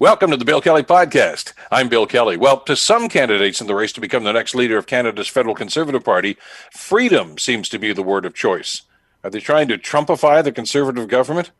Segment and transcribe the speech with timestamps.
[0.00, 1.52] Welcome to the Bill Kelly Podcast.
[1.70, 2.38] I'm Bill Kelly.
[2.38, 5.54] Well, to some candidates in the race to become the next leader of Canada's federal
[5.54, 6.38] Conservative Party,
[6.72, 8.80] freedom seems to be the word of choice.
[9.22, 11.50] Are they trying to Trumpify the Conservative government?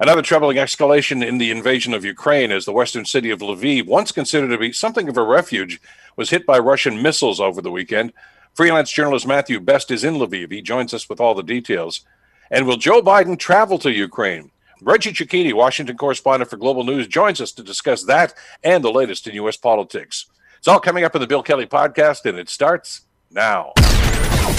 [0.00, 4.10] Another troubling escalation in the invasion of Ukraine as the western city of Lviv, once
[4.10, 5.78] considered to be something of a refuge,
[6.16, 8.14] was hit by Russian missiles over the weekend.
[8.54, 10.50] Freelance journalist Matthew Best is in Lviv.
[10.50, 12.06] He joins us with all the details.
[12.50, 14.50] And will Joe Biden travel to Ukraine?
[14.84, 19.28] Reggie Cecchini, Washington correspondent for Global News, joins us to discuss that and the latest
[19.28, 19.56] in U.S.
[19.56, 20.26] politics.
[20.58, 23.74] It's all coming up in the Bill Kelly podcast, and it starts now.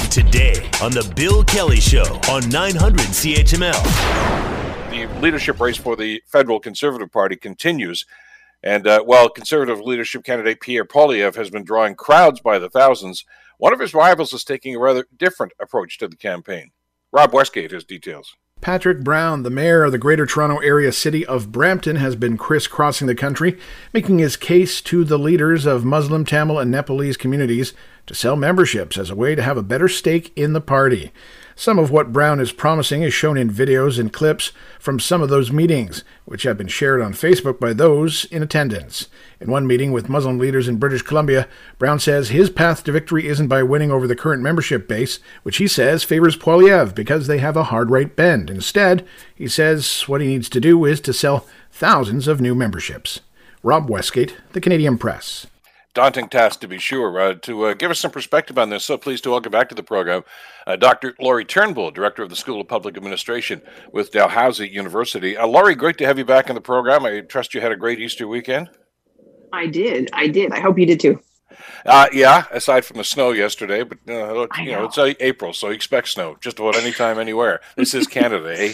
[0.09, 4.91] Today on the Bill Kelly Show on 900 CHML.
[4.91, 8.05] The leadership race for the federal Conservative Party continues.
[8.63, 13.26] And uh, while conservative leadership candidate Pierre Poilievre has been drawing crowds by the thousands,
[13.58, 16.71] one of his rivals is taking a rather different approach to the campaign.
[17.12, 18.38] Rob Westgate has details.
[18.63, 23.08] Patrick Brown, the mayor of the Greater Toronto Area city of Brampton, has been crisscrossing
[23.08, 23.58] the country,
[23.91, 27.73] making his case to the leaders of Muslim, Tamil, and Nepalese communities
[28.07, 31.12] to sell memberships as a way to have a better stake in the party.
[31.55, 35.29] Some of what Brown is promising is shown in videos and clips from some of
[35.29, 39.07] those meetings, which have been shared on Facebook by those in attendance.
[39.40, 43.27] In one meeting with Muslim leaders in British Columbia, Brown says his path to victory
[43.27, 47.37] isn't by winning over the current membership base, which he says favors Poilievre because they
[47.37, 48.49] have a hard right bend.
[48.49, 53.20] Instead, he says what he needs to do is to sell thousands of new memberships.
[53.62, 55.48] Rob Westgate, The Canadian Press
[55.94, 57.20] daunting task to be sure.
[57.20, 59.76] Uh, to uh, give us some perspective on this, so pleased to welcome back to
[59.76, 60.24] the program
[60.66, 61.16] uh, Dr.
[61.20, 65.38] Lori Turnbull, Director of the School of Public Administration with Dalhousie University.
[65.38, 67.06] Uh, Lori, great to have you back in the program.
[67.06, 68.69] I trust you had a great Easter weekend.
[69.52, 70.09] I did.
[70.13, 70.52] I did.
[70.52, 71.22] I hope you did too.
[71.85, 75.69] Uh, yeah, aside from the snow yesterday, but uh, you know, know, it's April, so
[75.69, 77.62] expect snow just about any time, anywhere.
[77.75, 78.74] This is Canada, eh?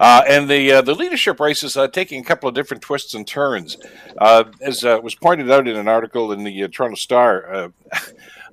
[0.00, 3.14] Uh, and the uh, the leadership race is uh, taking a couple of different twists
[3.14, 3.76] and turns,
[4.18, 7.72] uh, as uh, was pointed out in an article in the uh, Toronto Star.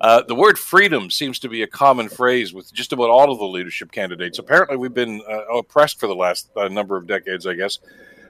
[0.00, 3.44] the word freedom seems to be a common phrase with just about all of the
[3.44, 4.38] leadership candidates.
[4.38, 5.22] Apparently, we've been
[5.52, 7.78] oppressed for the last number of decades, I guess.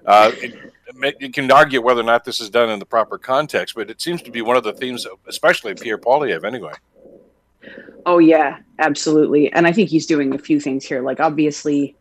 [0.06, 3.90] It, you can argue whether or not this is done in the proper context, but
[3.90, 6.72] it seems to be one of the themes, especially Pierre Poilievre, anyway.
[8.04, 9.52] Oh yeah, absolutely.
[9.52, 11.02] And I think he's doing a few things here.
[11.02, 11.96] Like obviously,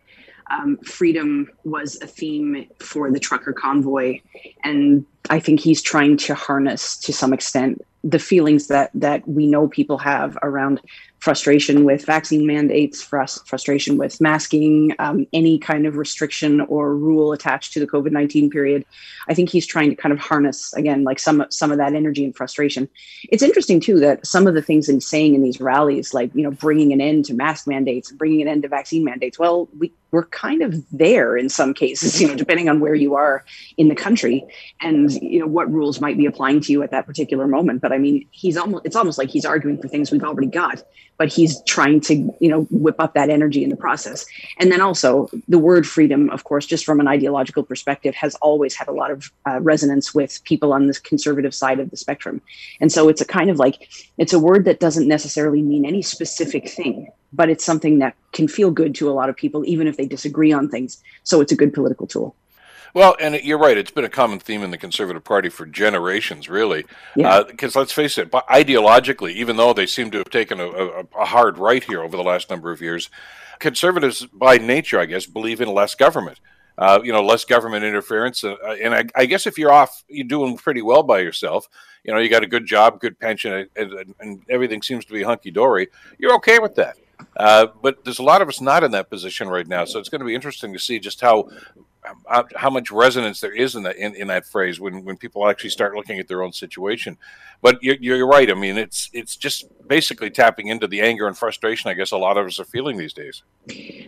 [0.52, 4.20] um, freedom was a theme for the trucker convoy,
[4.64, 9.48] and I think he's trying to harness to some extent the feelings that that we
[9.48, 10.80] know people have around
[11.18, 17.74] frustration with vaccine mandates, frustration with masking, um, any kind of restriction or rule attached
[17.74, 18.86] to the COVID nineteen period.
[19.28, 22.24] I think he's trying to kind of harness again, like some some of that energy
[22.24, 22.88] and frustration.
[23.24, 26.30] It's interesting too that some of the things that he's saying in these rallies, like
[26.36, 29.40] you know, bringing an end to mask mandates, bringing an end to vaccine mandates.
[29.40, 33.16] Well, we we're kind of there in some cases, you know, depending on where you
[33.16, 33.44] are
[33.78, 34.46] in the country
[34.80, 37.82] and you know what rules might be applying to you at that particular moment.
[37.82, 40.84] But I mean, he's almost it's almost like he's arguing for things we've already got
[41.18, 44.26] but he's trying to you know whip up that energy in the process.
[44.60, 48.76] And then also the word freedom of course just from an ideological perspective has always
[48.76, 52.42] had a lot of uh, resonance with people on the conservative side of the spectrum.
[52.82, 56.02] And so it's a kind of like it's a word that doesn't necessarily mean any
[56.02, 59.88] specific thing but it's something that can feel good to a lot of people even
[59.88, 61.04] if they disagree on things.
[61.24, 62.34] So it's a good political tool
[62.96, 63.78] well, and you're right.
[63.78, 66.86] It's been a common theme in the Conservative Party for generations, really.
[67.14, 67.40] Because yeah.
[67.40, 71.26] uh, let's face it, ideologically, even though they seem to have taken a, a, a,
[71.26, 73.10] hard right here over the last number of years,
[73.60, 76.40] conservatives, by nature, I guess, believe in less government.
[76.78, 78.44] Uh, you know, less government interference.
[78.46, 81.68] Uh, and I, I, guess if you're off, you're doing pretty well by yourself.
[82.06, 85.24] You know, you got a good job, good pension, and, and everything seems to be
[85.24, 85.88] hunky dory.
[86.18, 86.98] You're okay with that.
[87.36, 90.10] Uh, but there's a lot of us not in that position right now, so it's
[90.10, 91.50] going to be interesting to see just how
[92.56, 95.70] how much resonance there is in that in, in that phrase when, when people actually
[95.70, 97.18] start looking at their own situation.
[97.62, 98.50] But you're, you're right.
[98.50, 101.90] I mean, it's it's just basically tapping into the anger and frustration.
[101.90, 103.44] I guess a lot of us are feeling these days.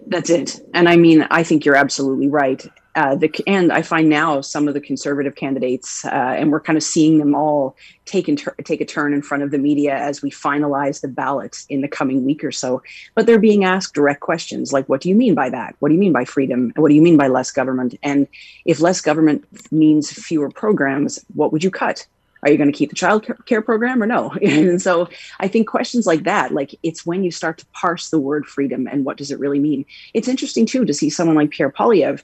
[0.07, 0.59] That's it.
[0.73, 2.65] And I mean, I think you're absolutely right.
[2.97, 6.77] Uh, the and I find now some of the conservative candidates, uh, and we're kind
[6.77, 7.75] of seeing them all
[8.05, 11.67] take and take a turn in front of the media as we finalize the ballots
[11.69, 12.81] in the coming week or so.
[13.13, 15.75] But they're being asked direct questions like, "What do you mean by that?
[15.77, 16.73] What do you mean by freedom?
[16.75, 17.93] What do you mean by less government?
[18.01, 18.27] And
[18.65, 22.07] if less government means fewer programs, what would you cut?"
[22.43, 25.67] are you going to keep the child care program or no and so i think
[25.67, 29.17] questions like that like it's when you start to parse the word freedom and what
[29.17, 29.83] does it really mean
[30.13, 32.21] it's interesting too to see someone like pierre poilievre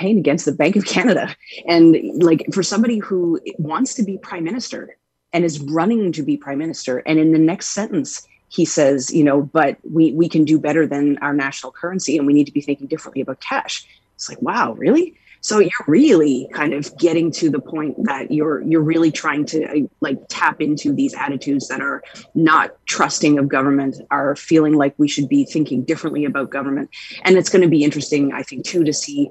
[0.00, 1.34] campaign against the Bank of Canada.
[1.66, 4.96] And like for somebody who wants to be prime minister
[5.32, 9.22] and is running to be prime minister, and in the next sentence, he says, you
[9.22, 12.52] know, but we we can do better than our national currency and we need to
[12.52, 13.86] be thinking differently about cash.
[14.16, 15.14] It's like, wow, really?
[15.42, 19.88] So you're really kind of getting to the point that you're you're really trying to
[20.00, 22.02] like tap into these attitudes that are
[22.34, 26.90] not trusting of government, are feeling like we should be thinking differently about government.
[27.24, 29.30] And it's going to be interesting, I think, too, to see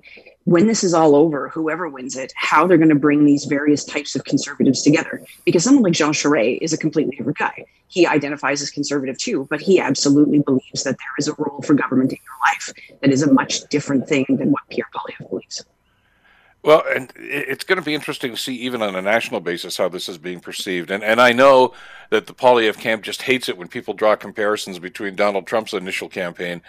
[0.49, 3.85] when this is all over, whoever wins it, how they're going to bring these various
[3.85, 5.23] types of conservatives together.
[5.45, 7.65] Because someone like Jean Charest is a completely different guy.
[7.87, 11.75] He identifies as conservative too, but he absolutely believes that there is a role for
[11.75, 15.63] government in your life that is a much different thing than what Pierre Poilievre believes.
[16.61, 19.87] Well, and it's going to be interesting to see, even on a national basis, how
[19.87, 20.91] this is being perceived.
[20.91, 21.73] And and I know
[22.09, 26.09] that the Poilievre camp just hates it when people draw comparisons between Donald Trump's initial
[26.09, 26.61] campaign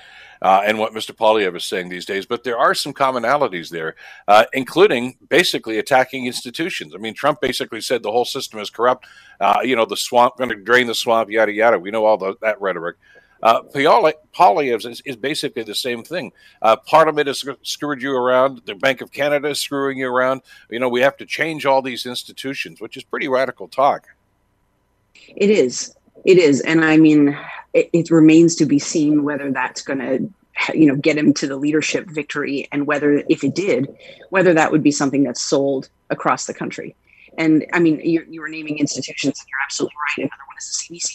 [0.42, 1.12] uh, and what Mr.
[1.12, 2.24] Poilievre is saying these days.
[2.24, 3.96] But there are some commonalities there,
[4.28, 6.94] uh, including basically attacking institutions.
[6.94, 9.06] I mean, Trump basically said the whole system is corrupt.
[9.40, 11.80] Uh, you know, the swamp going to drain the swamp, yada yada.
[11.80, 12.96] We know all the, that rhetoric.
[13.42, 16.32] Uh, is, is, basically the same thing.
[16.60, 18.60] Uh, Parliament has screwed you around.
[18.66, 20.42] The Bank of Canada is screwing you around.
[20.68, 24.08] You know, we have to change all these institutions, which is pretty radical talk.
[25.36, 25.94] It is.
[26.24, 26.60] It is.
[26.60, 27.36] And I mean,
[27.72, 30.30] it, it remains to be seen whether that's going to
[30.74, 33.88] you know get him to the leadership victory and whether if it did
[34.28, 36.94] whether that would be something that's sold across the country
[37.40, 40.66] and i mean you, you were naming institutions and you're absolutely right another one is
[40.70, 41.10] the cbc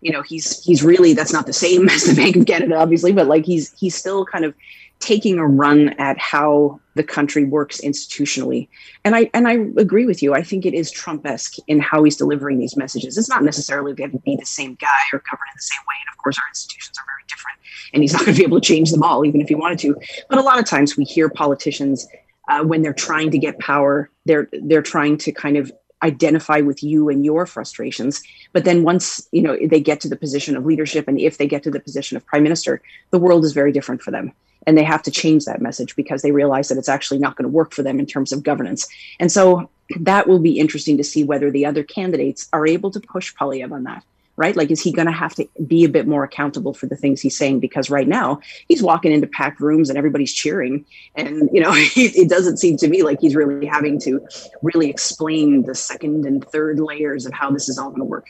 [0.00, 3.12] you know he's he's really that's not the same as the Bank of Canada, obviously,
[3.12, 4.54] but like he's he's still kind of
[5.00, 8.68] taking a run at how the country works institutionally.
[9.04, 10.34] And I and I agree with you.
[10.34, 13.16] I think it is Trump-esque in how he's delivering these messages.
[13.16, 15.94] It's not necessarily have to be the same guy or covered in the same way.
[16.00, 17.58] And of course, our institutions are very different,
[17.92, 19.78] and he's not going to be able to change them all, even if he wanted
[19.80, 19.96] to.
[20.28, 22.06] But a lot of times we hear politicians
[22.48, 25.70] uh, when they're trying to get power, they're they're trying to kind of
[26.02, 28.22] identify with you and your frustrations.
[28.52, 31.46] But then once you know they get to the position of leadership and if they
[31.46, 32.80] get to the position of prime minister
[33.10, 34.32] the world is very different for them.
[34.66, 37.44] And they have to change that message because they realize that it's actually not going
[37.44, 38.86] to work for them in terms of governance.
[39.18, 39.70] And so
[40.00, 43.72] that will be interesting to see whether the other candidates are able to push Poilievre
[43.72, 44.04] on that
[44.38, 44.56] right?
[44.56, 47.20] Like, is he going to have to be a bit more accountable for the things
[47.20, 47.58] he's saying?
[47.58, 50.86] Because right now he's walking into packed rooms and everybody's cheering.
[51.16, 54.26] And, you know, it doesn't seem to me like he's really having to
[54.62, 58.28] really explain the second and third layers of how this is all going to work.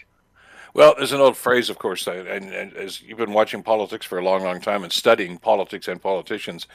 [0.72, 4.18] Well, there's an old phrase, of course, and, and, as you've been watching politics for
[4.18, 6.66] a long, long time and studying politics and politicians,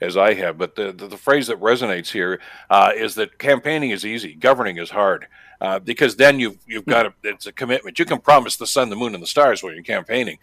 [0.00, 2.40] as I have, but the, the, the phrase that resonates here
[2.70, 5.26] uh, is that campaigning is easy, governing is hard
[5.60, 7.98] uh, because then you've you've got a, it's a commitment.
[7.98, 10.38] You can promise the sun, the moon, and the stars when you're campaigning,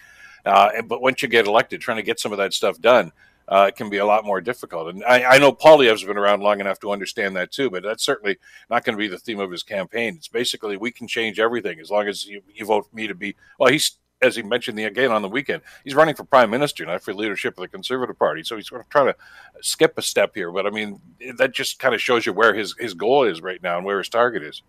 [0.45, 3.11] uh, but once you get elected, trying to get some of that stuff done.
[3.49, 4.93] Uh, can be a lot more difficult.
[4.93, 8.03] And I, I know Poilievre's been around long enough to understand that too, but that's
[8.03, 10.15] certainly not going to be the theme of his campaign.
[10.17, 13.37] It's basically we can change everything as long as you, you vote me to be.
[13.57, 16.85] Well, he's as he mentioned the, again on the weekend, he's running for prime minister,
[16.85, 18.43] not for leadership of the Conservative Party.
[18.43, 19.15] So he's sort of trying to
[19.61, 20.51] skip a step here.
[20.51, 20.99] But I mean,
[21.37, 23.99] that just kind of shows you where his, his goal is right now and where
[23.99, 24.61] his target is.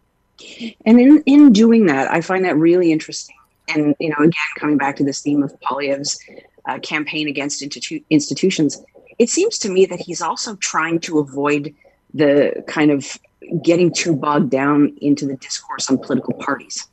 [0.87, 3.37] And in, in doing that, I find that really interesting.
[3.69, 6.19] And, you know, again, coming back to this theme of Poilievre's
[6.67, 8.83] uh, campaign against institu- institutions,
[9.19, 11.75] it seems to me that he's also trying to avoid
[12.15, 13.19] the kind of
[13.63, 16.87] getting too bogged down into the discourse on political parties.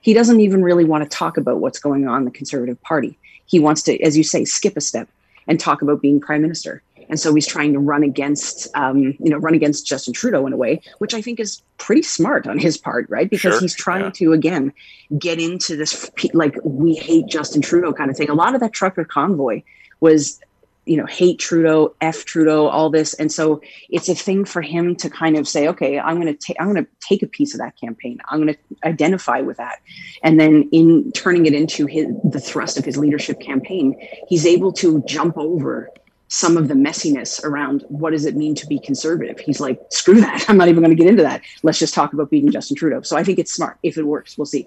[0.00, 3.18] He doesn't even really want to talk about what's going on in the Conservative Party.
[3.44, 5.08] He wants to, as you say, skip a step
[5.46, 9.30] and talk about being prime minister and so he's trying to run against um, you
[9.30, 12.58] know run against Justin Trudeau in a way, which I think is pretty smart on
[12.58, 13.28] his part, right?
[13.28, 14.10] Because sure, he's trying yeah.
[14.10, 14.72] to again
[15.18, 18.30] get into this like we hate Justin Trudeau kind of thing.
[18.30, 19.62] A lot of that trucker convoy
[20.00, 20.40] was
[20.86, 23.60] you know hate Trudeau, f Trudeau, all this, and so
[23.90, 26.72] it's a thing for him to kind of say, okay, I'm going to take I'm
[26.72, 28.18] going to take a piece of that campaign.
[28.28, 29.80] I'm going to identify with that,
[30.22, 33.96] and then in turning it into his the thrust of his leadership campaign,
[34.28, 35.90] he's able to jump over
[36.28, 39.38] some of the messiness around what does it mean to be conservative.
[39.38, 40.44] He's like, screw that.
[40.48, 41.42] I'm not even going to get into that.
[41.62, 43.02] Let's just talk about beating Justin Trudeau.
[43.02, 43.78] So I think it's smart.
[43.82, 44.66] If it works, we'll see.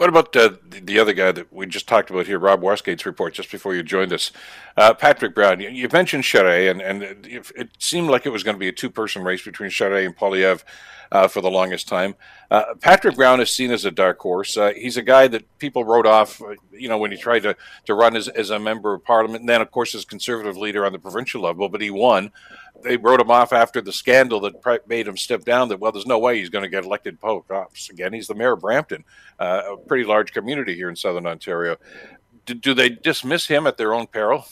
[0.00, 3.34] What about uh, the other guy that we just talked about here, Rob Westgate's report,
[3.34, 4.32] just before you joined us?
[4.74, 8.54] Uh, Patrick Brown, you, mentioned Charest, and, and it, it, seemed like it was going
[8.54, 10.62] to be a two person race between Charest and Poilievre
[11.12, 12.14] uh, for the longest time.
[12.50, 14.56] Uh, Patrick Brown is seen as a dark horse.
[14.56, 17.54] Uh, he's a guy that people wrote off, uh, you know, when he tried to,
[17.84, 20.86] to run as, as a member of parliament, and then, of course, as conservative leader
[20.86, 22.32] on the provincial level, but he won.
[22.82, 25.68] They wrote him off after the scandal that made him step down.
[25.68, 27.50] That well, there's no way he's going to get elected pope.
[27.90, 29.04] Again, he's the mayor of Brampton,
[29.38, 31.76] uh, a pretty large community here in southern Ontario.
[32.46, 34.46] Do, do they dismiss him at their own peril?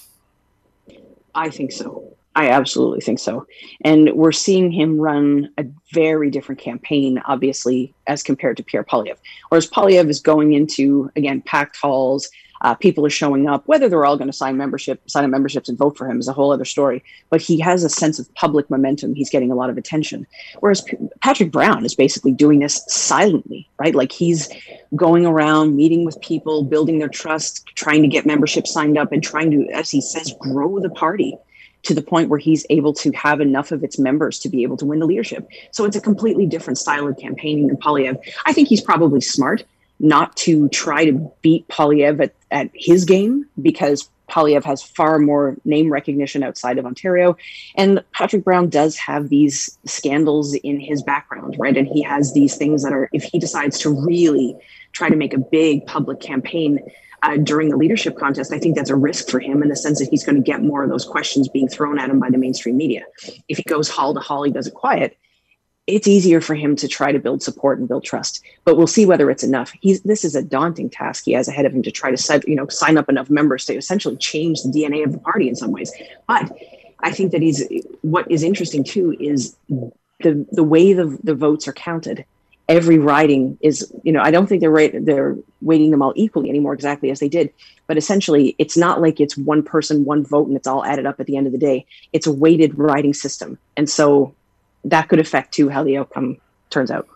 [1.35, 2.16] I think so.
[2.38, 3.47] I absolutely think so.
[3.85, 9.18] And we're seeing him run a very different campaign, obviously, as compared to Pierre Poilievre.
[9.49, 12.30] Whereas Poilievre is going into, again, packed halls,
[12.61, 13.67] Uh, people are showing up.
[13.67, 16.29] Whether they're all going to sign membership, sign up memberships and vote for him is
[16.29, 17.03] a whole other story.
[17.31, 19.15] But he has a sense of public momentum.
[19.15, 20.27] He's getting a lot of attention.
[20.61, 23.95] Whereas P- Patrick Brown is basically doing this silently, right?
[23.95, 24.49] Like he's
[24.97, 29.23] going around meeting with people, building their trust, trying to get membership signed up, and
[29.23, 31.37] trying to, as he says, grow the party
[31.85, 34.77] to the point where he's able to have enough of its members to be able
[34.77, 35.49] to win the leadership.
[35.71, 38.19] So it's a completely different style of campaigning than Poilievre.
[38.47, 39.65] I think he's probably smart
[40.00, 45.57] not to try to beat Poilievre at, at his game because Poilievre has far more
[45.64, 47.37] name recognition outside of Ontario.
[47.75, 51.76] And Patrick Brown does have these scandals in his background, right?
[51.76, 54.57] And he has these things that are, if he decides to really
[54.93, 56.78] try to make a big public campaign
[57.23, 59.99] uh, during the leadership contest, I think that's a risk for him in the sense
[59.99, 62.38] that he's going to get more of those questions being thrown at him by the
[62.38, 63.05] mainstream media.
[63.49, 65.17] If he goes hall to hall, he does it quiet
[65.88, 68.45] it's easier for him to try to build support and build trust.
[68.64, 69.73] But we'll see whether it's enough.
[69.80, 72.47] He's this is a daunting task he has ahead of him to try to set,
[72.47, 75.57] you know sign up enough members to essentially change the DNA of the party in
[75.57, 75.90] some ways.
[76.28, 76.52] But
[77.00, 77.64] I think that he's
[78.02, 79.57] what is interesting too is
[80.21, 82.25] the the way the the votes are counted.
[82.68, 86.50] Every riding is, you know, I don't think they're right, they're weighting them all equally
[86.50, 87.50] anymore, exactly as they did.
[87.87, 91.18] But essentially, it's not like it's one person, one vote, and it's all added up
[91.18, 91.87] at the end of the day.
[92.12, 94.35] It's a weighted riding system, and so
[94.85, 96.38] that could affect too how the outcome
[96.70, 97.08] turns out.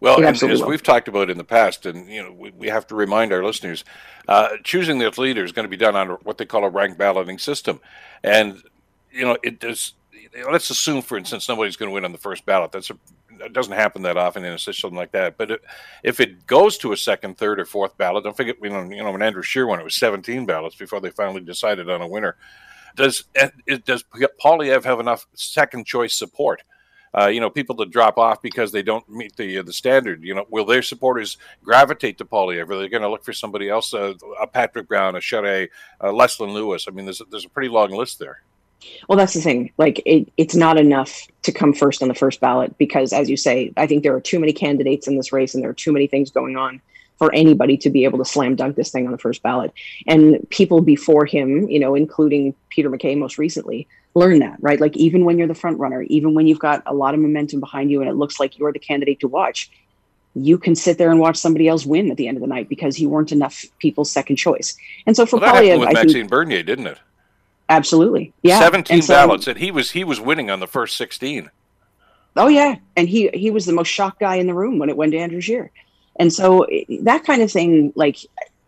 [0.00, 0.68] Well, and as will.
[0.68, 3.44] we've talked about in the past, and you know, we, we have to remind our
[3.44, 3.84] listeners,
[4.26, 6.98] uh, choosing the leader is going to be done on what they call a rank
[6.98, 7.80] balloting system,
[8.24, 8.60] and
[9.12, 9.94] you know, it does.
[10.50, 12.72] Let's assume, for instance, nobody's going to win on the first ballot.
[12.72, 12.96] That's a
[13.40, 15.36] it doesn't happen that often in a system like that.
[15.36, 15.62] But it,
[16.02, 19.02] if it goes to a second, third, or fourth ballot, don't forget, you know, you
[19.02, 22.06] know, when Andrew Scheer won, it was 17 ballots before they finally decided on a
[22.06, 22.36] winner.
[22.94, 23.24] Does
[23.84, 24.04] does
[24.42, 26.62] Poilievre have enough second choice support?
[27.18, 30.22] Uh, you know, people to drop off because they don't meet the the standard.
[30.22, 32.70] You know, will their supporters gravitate to Poilievre?
[32.70, 35.68] Are They're going to look for somebody else, uh, a Patrick Brown, a Charest,
[36.00, 36.86] uh, Leslyn Lewis?
[36.88, 38.42] I mean, there's a, there's a pretty long list there.
[39.08, 39.72] Well, that's the thing.
[39.78, 43.36] Like, it, it's not enough to come first on the first ballot because, as you
[43.36, 45.92] say, I think there are too many candidates in this race and there are too
[45.92, 46.80] many things going on
[47.22, 49.72] for anybody to be able to slam dunk this thing on the first ballot.
[50.08, 53.86] And people before him, you know, including Peter MacKay most recently,
[54.16, 54.80] learn that, right?
[54.80, 57.60] Like even when you're the front runner, even when you've got a lot of momentum
[57.60, 59.70] behind you and it looks like you're the candidate to watch,
[60.34, 62.68] you can sit there and watch somebody else win at the end of the night
[62.68, 64.76] because you weren't enough people's second choice.
[65.06, 66.98] And so for well, that Poilievre, with I Maxime think, Bernier, didn't it?
[67.68, 68.58] Absolutely, yeah.
[68.58, 71.50] Seventeen so, ballots, and he was he was winning on the first sixteen.
[72.34, 74.96] Oh yeah, and he he was the most shocked guy in the room when it
[74.96, 75.70] went to Andrew Scheer,
[76.16, 76.66] and so
[77.02, 78.18] that kind of thing, like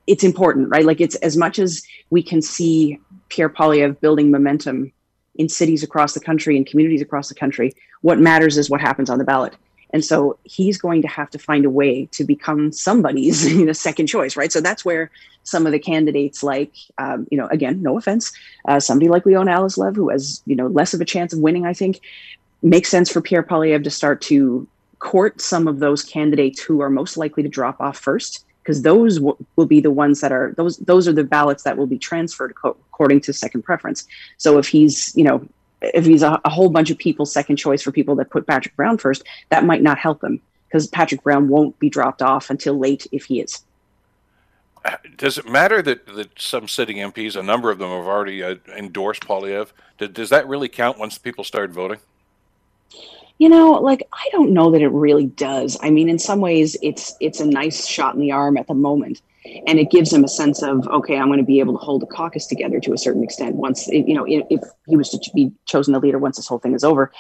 [0.07, 0.85] it's important, right?
[0.85, 2.99] Like it's as much as we can see
[3.29, 4.93] Pierre Poilievre building momentum
[5.37, 7.73] in cities across the country and communities across the country.
[8.03, 9.55] What matters is what happens on the ballot.
[9.91, 13.73] And so he's going to have to find a way to become somebody's you know,
[13.73, 14.51] second choice, right?
[14.51, 15.11] So that's where
[15.45, 18.33] some of the candidates, like, um, you know, again, no offense,
[18.67, 21.65] uh, somebody like Leona Alleslev, who has, you know, less of a chance of winning,
[21.65, 22.01] I think,
[22.63, 24.67] makes sense for Pierre Poilievre to start to
[24.99, 29.17] court some of those candidates who are most likely to drop off first because those
[29.17, 31.99] w- will be the ones that are those those are the ballots that will be
[31.99, 34.07] transferred co- according to second preference.
[34.39, 35.47] So if he's you know
[35.81, 38.75] if he's a, a, whole bunch of people second choice for people that put Patrick
[38.75, 42.79] Brown first, that might not help them because Patrick Brown won't be dropped off until
[42.79, 43.63] late if he is.
[45.17, 48.57] Does it matter that, that some sitting MPs, a number of them, have already uh,
[48.77, 49.71] endorsed Poilievre?
[49.99, 52.01] Does that really count once people start voting?
[53.39, 55.77] You know like i don't know that it really does.
[55.83, 58.75] I mean in some ways it's it's a nice shot in the arm at the
[58.75, 59.23] moment
[59.67, 62.03] and it gives him a sense of okay i'm going to be able to hold
[62.03, 65.53] the caucus together to a certain extent once you know if he was to be
[65.67, 67.13] chosen the leader once this whole thing is over.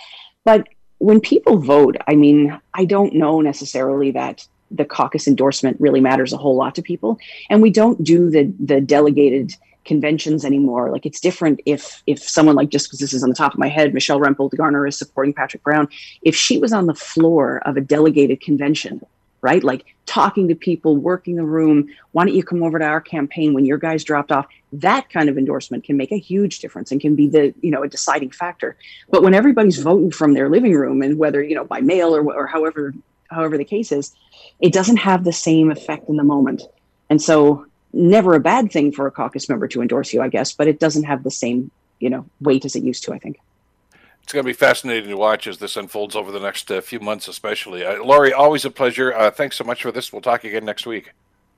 [0.44, 0.68] But
[0.98, 6.32] when people vote i mean i don't know necessarily that the caucus endorsement really matters
[6.32, 7.18] a whole lot to people
[7.50, 9.54] and we don't do the the delegated
[9.84, 10.90] conventions anymore.
[10.90, 13.58] Like it's different if if someone like just because this is on the top of
[13.58, 15.88] my head, Michelle Rempel Garner is supporting Patrick Brown.
[16.22, 19.04] If she was on the floor of a delegated convention,
[19.40, 23.00] right, like talking to people, working the room, why don't you come over to our
[23.00, 24.46] campaign when your guys dropped off?
[24.72, 27.82] That kind of endorsement can make a huge difference and can be the you know
[27.82, 28.76] a deciding factor.
[29.10, 32.22] But when everybody's voting from their living room and whether you know by mail or
[32.32, 32.94] or however
[33.28, 34.14] however the case is,
[34.60, 36.62] it doesn't have the same effect in the moment.
[37.10, 40.52] And so never a bad thing for a caucus member to endorse you, I guess,
[40.52, 41.70] but it doesn't have the same,
[42.00, 43.38] you know, weight as it used to, I think.
[44.22, 46.98] It's going to be fascinating to watch as this unfolds over the next uh, few
[46.98, 47.84] months, especially.
[47.84, 49.12] Uh, Lori, always a pleasure.
[49.12, 50.12] Uh, thanks so much for this.
[50.12, 51.12] We'll talk again next week.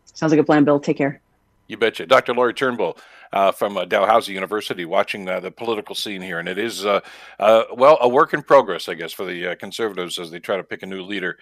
[0.04, 0.80] Sounds like a plan, Bill.
[0.80, 1.20] Take care.
[1.68, 2.06] You betcha.
[2.06, 2.34] Dr.
[2.34, 2.98] Lori Turnbull
[3.32, 6.38] uh, from uh, Dalhousie University watching uh, the political scene here.
[6.38, 7.00] And it is, uh,
[7.38, 10.56] uh, well, a work in progress, I guess, for the uh, Conservatives as they try
[10.56, 11.38] to pick a new leader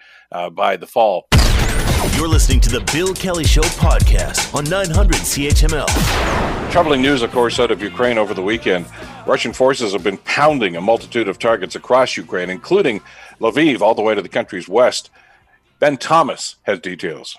[0.51, 1.27] by the fall.
[2.15, 6.71] You're listening to the Bill Kelly Show podcast on 900 CHML.
[6.71, 8.85] Troubling news, of course, out of Ukraine over the weekend.
[9.27, 13.01] Russian forces have been pounding a multitude of targets across Ukraine, including
[13.41, 15.09] Lviv, all the way to the country's west.
[15.79, 17.37] Ben Thomas has details.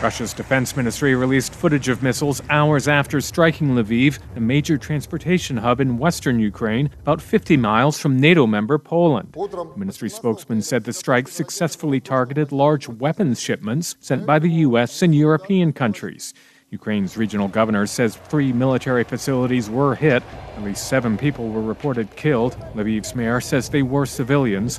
[0.00, 5.80] Russia's defense ministry released footage of missiles hours after striking Lviv, a major transportation hub
[5.80, 9.32] in western Ukraine, about 50 miles from NATO member Poland.
[9.32, 15.02] The ministry spokesman said the strike successfully targeted large weapons shipments sent by the U.S.
[15.02, 16.32] and European countries.
[16.70, 20.22] Ukraine's regional governor says three military facilities were hit.
[20.56, 22.56] At least seven people were reported killed.
[22.74, 24.78] Lviv's mayor says they were civilians.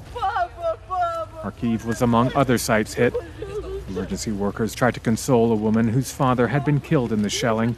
[1.41, 3.13] Kharkiv was among other sites hit.
[3.89, 7.75] Emergency workers tried to console a woman whose father had been killed in the shelling.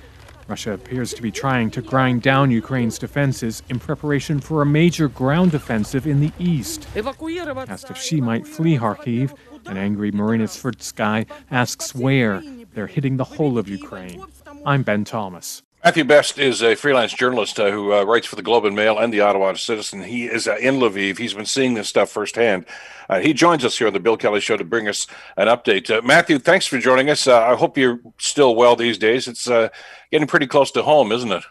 [0.47, 5.07] Russia appears to be trying to grind down Ukraine's defenses in preparation for a major
[5.07, 6.85] ground offensive in the east.
[6.95, 9.33] Asked if she might flee Kharkiv,
[9.67, 12.43] an angry Marina Svrtsky asks where.
[12.73, 14.23] They're hitting the whole of Ukraine.
[14.65, 15.63] I'm Ben Thomas.
[15.83, 18.99] Matthew Best is a freelance journalist uh, who uh, writes for the Globe and Mail
[18.99, 20.03] and the Ottawa Citizen.
[20.03, 21.17] He is uh, in Lviv.
[21.17, 22.67] He's been seeing this stuff firsthand.
[23.09, 25.07] Uh, he joins us here on the Bill Kelly Show to bring us
[25.37, 25.89] an update.
[25.89, 27.25] Uh, Matthew, thanks for joining us.
[27.25, 29.27] Uh, I hope you're still well these days.
[29.27, 29.47] It's
[30.11, 31.43] getting pretty close to home, isn't it?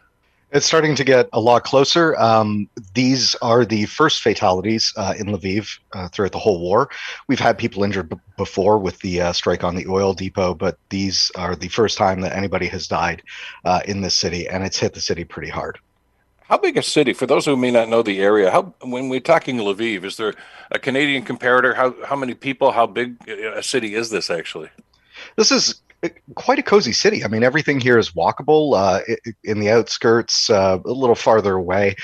[0.52, 2.16] It's starting to get a lot closer.
[2.18, 6.90] Um, these are the first fatalities uh, in Lviv uh, throughout the whole war.
[7.28, 10.76] We've had people injured b- before with the uh, strike on the oil depot, but
[10.88, 13.22] these are the first time that anybody has died
[13.64, 15.78] uh, in this city, and it's hit the city pretty hard.
[16.48, 17.12] How big a city?
[17.12, 20.34] For those who may not know the area, how when we're talking Lviv, is there
[20.72, 21.76] a Canadian comparator?
[21.76, 22.72] How how many people?
[22.72, 24.70] How big a city is this actually?
[25.36, 25.80] This is
[26.34, 27.24] quite a cozy city.
[27.24, 28.74] I mean, everything here is walkable.
[28.74, 29.00] Uh,
[29.44, 31.96] in the outskirts, uh, a little farther away,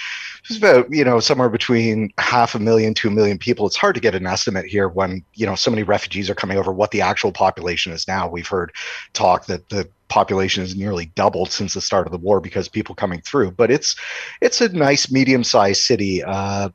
[0.48, 3.66] it's about you know somewhere between half a million to a million people.
[3.66, 6.58] It's hard to get an estimate here when you know so many refugees are coming
[6.58, 6.72] over.
[6.72, 8.28] What the actual population is now?
[8.28, 8.72] We've heard
[9.12, 12.94] talk that the population has nearly doubled since the start of the war because people
[12.94, 13.52] coming through.
[13.52, 13.96] But it's
[14.40, 16.22] it's a nice medium-sized city.
[16.22, 16.68] Uh,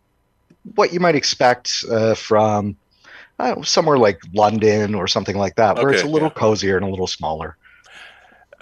[0.75, 2.75] what you might expect uh, from
[3.41, 6.39] uh, somewhere like London or something like that, where okay, it's a little yeah.
[6.39, 7.57] cozier and a little smaller.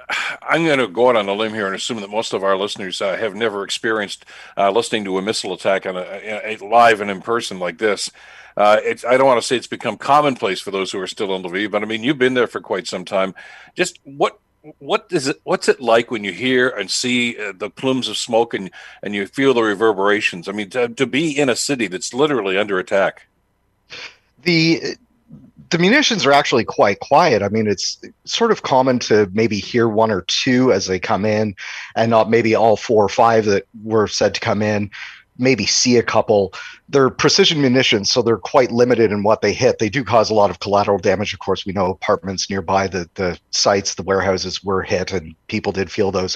[0.41, 2.57] I'm going to go out on a limb here and assume that most of our
[2.57, 4.25] listeners uh, have never experienced
[4.57, 7.77] uh, listening to a missile attack on a, a, a live and in person like
[7.77, 8.09] this.
[8.57, 11.43] Uh, I don't want to say it's become commonplace for those who are still in
[11.43, 13.33] Lviv, but I mean you've been there for quite some time.
[13.75, 14.39] Just what
[14.79, 15.39] what is it?
[15.45, 18.69] What's it like when you hear and see uh, the plumes of smoke and
[19.01, 20.49] and you feel the reverberations?
[20.49, 23.27] I mean, to, to be in a city that's literally under attack
[24.43, 24.81] the
[25.69, 27.43] the munitions are actually quite quiet.
[27.43, 31.25] I mean, it's sort of common to maybe hear one or two as they come
[31.25, 31.55] in,
[31.95, 34.89] and not maybe all four or five that were said to come in
[35.39, 36.53] maybe see a couple.
[36.89, 39.79] They're precision munitions, so they're quite limited in what they hit.
[39.79, 41.33] They do cause a lot of collateral damage.
[41.33, 45.71] Of course, we know apartments nearby the, the sites, the warehouses were hit, and people
[45.71, 46.35] did feel those.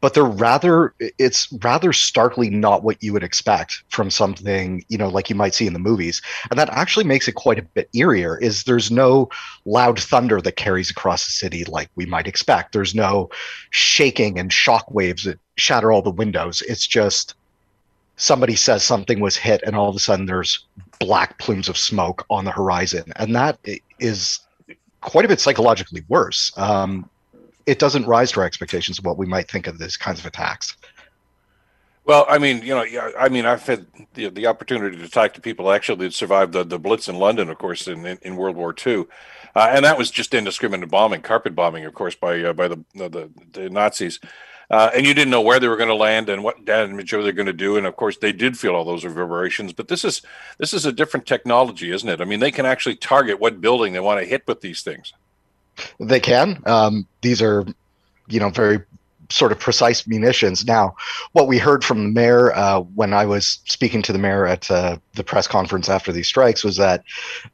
[0.00, 5.08] But they're rather, it's rather starkly not what you would expect from something, you know,
[5.08, 6.22] like you might see in the movies.
[6.50, 9.28] And that actually makes it quite a bit eerier, is there's no
[9.64, 12.72] loud thunder that carries across the city like we might expect.
[12.72, 13.30] There's no
[13.70, 16.62] shaking and shock waves that shatter all the windows.
[16.62, 17.34] It's just
[18.16, 20.66] somebody says something was hit and all of a sudden there's
[20.98, 23.04] black plumes of smoke on the horizon.
[23.16, 23.58] And that
[23.98, 24.40] is
[25.00, 26.56] quite a bit psychologically worse.
[26.56, 27.08] Um,
[27.66, 30.26] it doesn't rise to our expectations of what we might think of these kinds of
[30.26, 30.76] attacks.
[32.06, 32.84] Well, I mean, you know,
[33.18, 36.62] I mean, I've had the, the opportunity to talk to people actually that survived the,
[36.62, 39.06] the Blitz in London, of course, in, in, World War II,
[39.54, 42.84] uh, and that was just indiscriminate bombing, carpet bombing, of course, by uh, by the,
[42.94, 44.20] the, the Nazis
[44.70, 47.16] uh, and you didn't know where they were going to land and what damage they
[47.16, 47.76] were going to do.
[47.76, 49.72] And of course, they did feel all those reverberations.
[49.72, 50.22] But this is
[50.58, 52.20] this is a different technology, isn't it?
[52.20, 55.12] I mean, they can actually target what building they want to hit with these things.
[55.98, 56.62] They can.
[56.66, 57.64] Um, these are,
[58.28, 58.80] you know, very
[59.34, 60.64] sort of precise munitions.
[60.64, 60.94] Now,
[61.32, 64.70] what we heard from the mayor uh, when I was speaking to the mayor at
[64.70, 67.02] uh, the press conference after these strikes was that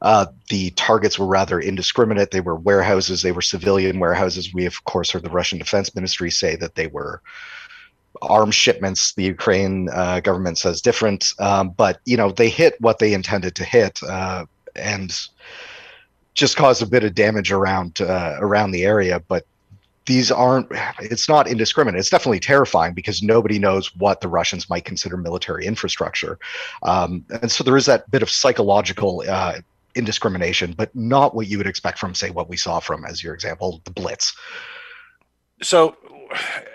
[0.01, 2.31] uh, the targets were rather indiscriminate.
[2.31, 4.53] They were warehouses, they were civilian warehouses.
[4.53, 7.21] We, of course, heard the Russian Defense Ministry say that they were
[8.21, 9.13] arms shipments.
[9.13, 13.55] The Ukraine uh, government says different, um, but you know they hit what they intended
[13.55, 15.19] to hit, uh, and
[16.35, 19.19] just caused a bit of damage around uh, around the area.
[19.19, 19.45] But
[20.05, 20.67] these aren't
[20.99, 21.99] it's not indiscriminate.
[21.99, 26.39] It's definitely terrifying because nobody knows what the russians might consider military infrastructure.
[26.83, 29.59] Um, and so there is that bit of psychological uh,
[29.93, 33.33] indiscrimination but not what you would expect from say what we saw from as your
[33.33, 34.35] example the blitz.
[35.61, 35.95] So,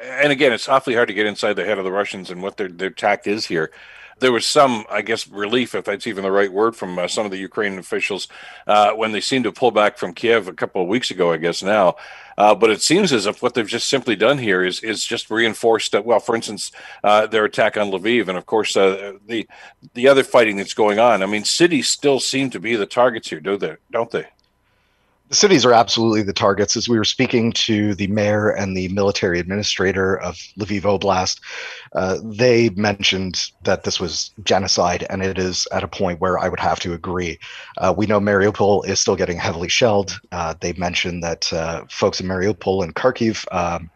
[0.03, 2.57] and again, it's awfully hard to get inside the head of the Russians and what
[2.57, 3.73] their their tact is here
[4.19, 7.25] there was some, I guess, relief, if that's even the right word, from uh, some
[7.25, 8.29] of the Ukrainian officials
[8.67, 11.37] uh, when they seemed to pull back from Kiev a couple of weeks ago, I
[11.37, 11.97] guess now.
[12.39, 15.31] Uh, but it seems as if what they've just simply done here is is just
[15.31, 16.05] reinforced that.
[16.05, 16.71] Well, for instance,
[17.03, 19.49] uh, their attack on Lviv, and of course uh, the
[19.95, 21.23] the other fighting that's going on.
[21.23, 23.77] I mean, cities still seem to be the targets here, do they?
[23.91, 24.27] Don't they?
[25.29, 26.77] The cities are absolutely the targets.
[26.77, 31.41] As we were speaking to the mayor and the military administrator of Lviv Oblast,
[31.95, 36.49] uh, they mentioned that this was genocide, and it is at a point where I
[36.49, 37.39] would have to agree.
[37.79, 40.19] Uh, we know Mariupol is still getting heavily shelled.
[40.31, 43.91] Uh, they mentioned that uh, folks in Mariupol and Kharkiv um,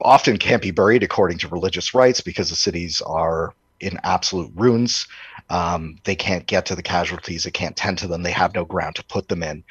[0.00, 5.06] often can't be buried according to religious rites because the cities are in absolute ruins.
[5.48, 7.44] Um, they can't get to the casualties.
[7.44, 8.24] They can't tend to them.
[8.24, 9.62] They have no ground to put them in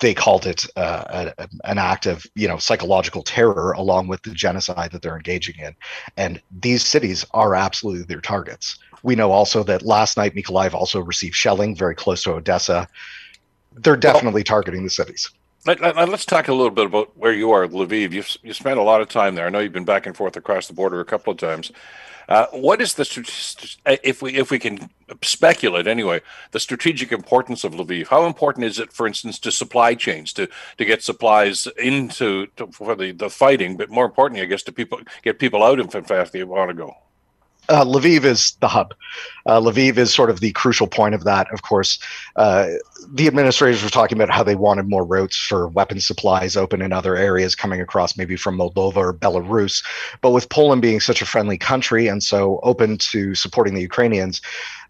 [0.00, 4.30] they called it uh, a, an act of you know psychological terror along with the
[4.30, 5.74] genocide that they're engaging in.
[6.16, 8.78] And these cities are absolutely their targets.
[9.02, 12.88] We know also that last night Mykolaiv also received shelling very close to Odessa.
[13.74, 15.30] They're definitely well, targeting the cities.
[15.66, 18.12] Let, us let, talk a little bit about where you are Lviv.
[18.12, 19.46] You've you spent a lot of time there.
[19.46, 21.72] I know you've been back and forth across the border a couple of times
[22.28, 23.04] uh, what is the
[24.02, 24.90] if we if we can
[25.22, 26.20] speculate anyway
[26.52, 28.08] the strategic importance of Lviv?
[28.08, 32.66] How important is it, for instance, to supply chains to to get supplies into to,
[32.68, 35.94] for the, the fighting, but more importantly, I guess to people get people out if
[35.94, 36.96] in fact they want to go
[37.68, 38.94] uh, Lviv is the hub.
[39.46, 41.52] Uh, Lviv is sort of the crucial point of that.
[41.52, 41.98] Of course,
[42.36, 42.68] uh,
[43.12, 46.92] the administrators were talking about how they wanted more routes for weapon supplies open in
[46.92, 49.84] other areas coming across, maybe from Moldova or Belarus.
[50.20, 54.40] But with Poland being such a friendly country and so open to supporting the Ukrainians,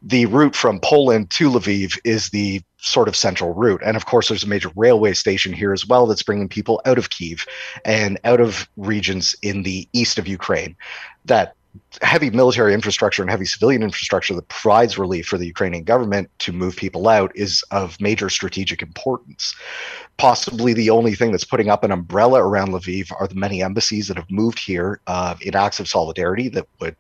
[0.02, 3.80] the route from Poland to Lviv is the sort of central route.
[3.84, 6.98] And of course, there's a major railway station here as well that's bringing people out
[6.98, 7.46] of Kiev
[7.84, 10.76] and out of regions in the east of Ukraine
[11.24, 11.54] that
[12.02, 16.52] heavy military infrastructure and heavy civilian infrastructure that provides relief for the Ukrainian government to
[16.52, 19.54] move people out is of major strategic importance.
[20.16, 24.08] Possibly the only thing that's putting up an umbrella around Lviv are the many embassies
[24.08, 26.96] that have moved here uh, in acts of solidarity that would,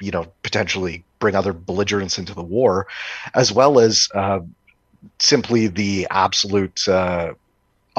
[0.00, 2.86] you know, potentially bring other belligerents into the war,
[3.34, 4.40] as well as uh,
[5.18, 7.32] simply the absolute uh,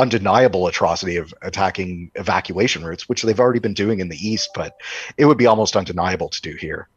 [0.01, 4.75] undeniable atrocity of attacking evacuation routes, which they've already been doing in the east, but
[5.15, 6.87] it would be almost undeniable to do here.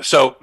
[0.00, 0.36] So,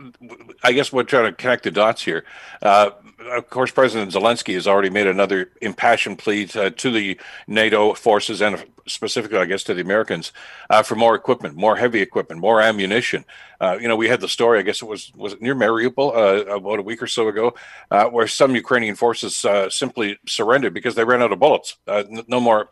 [0.64, 2.26] I guess we're trying to connect the dots here.
[2.62, 2.92] Uh,
[3.32, 8.42] of course, President Zelensky has already made another impassioned plea to, to the NATO forces
[8.42, 10.32] and specifically, I guess, to the Americans
[10.70, 13.26] uh, for more equipment, more heavy equipment, more ammunition.
[13.66, 14.60] Uh, you know, we had the story.
[14.60, 17.56] I guess it was was it near Mariupol uh, about a week or so ago,
[17.90, 21.78] uh, where some Ukrainian forces uh, simply surrendered because they ran out of bullets.
[21.88, 22.70] Uh, no more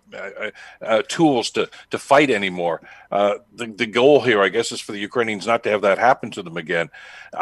[1.07, 2.81] tools to to fight anymore.
[3.09, 6.29] the the goal here, I guess, is for the Ukrainians not to have that happen
[6.31, 6.89] to them again.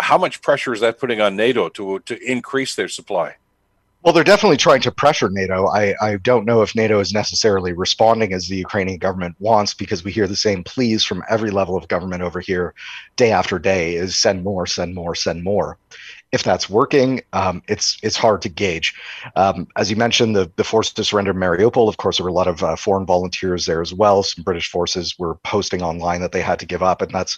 [0.09, 3.35] how much pressure is that putting on NATO to to increase their supply?
[4.03, 5.67] Well, they're definitely trying to pressure NATO.
[5.67, 10.03] I, I don't know if NATO is necessarily responding as the Ukrainian government wants because
[10.03, 12.73] we hear the same pleas from every level of government over here
[13.15, 15.77] day after day is send more, send more, send more.
[16.31, 18.95] If that's working, um, it's it's hard to gauge.
[19.35, 22.33] Um, as you mentioned, the, the forces to surrender Mariupol, of course, there were a
[22.33, 24.23] lot of uh, foreign volunteers there as well.
[24.23, 27.37] Some British forces were posting online that they had to give up, and that's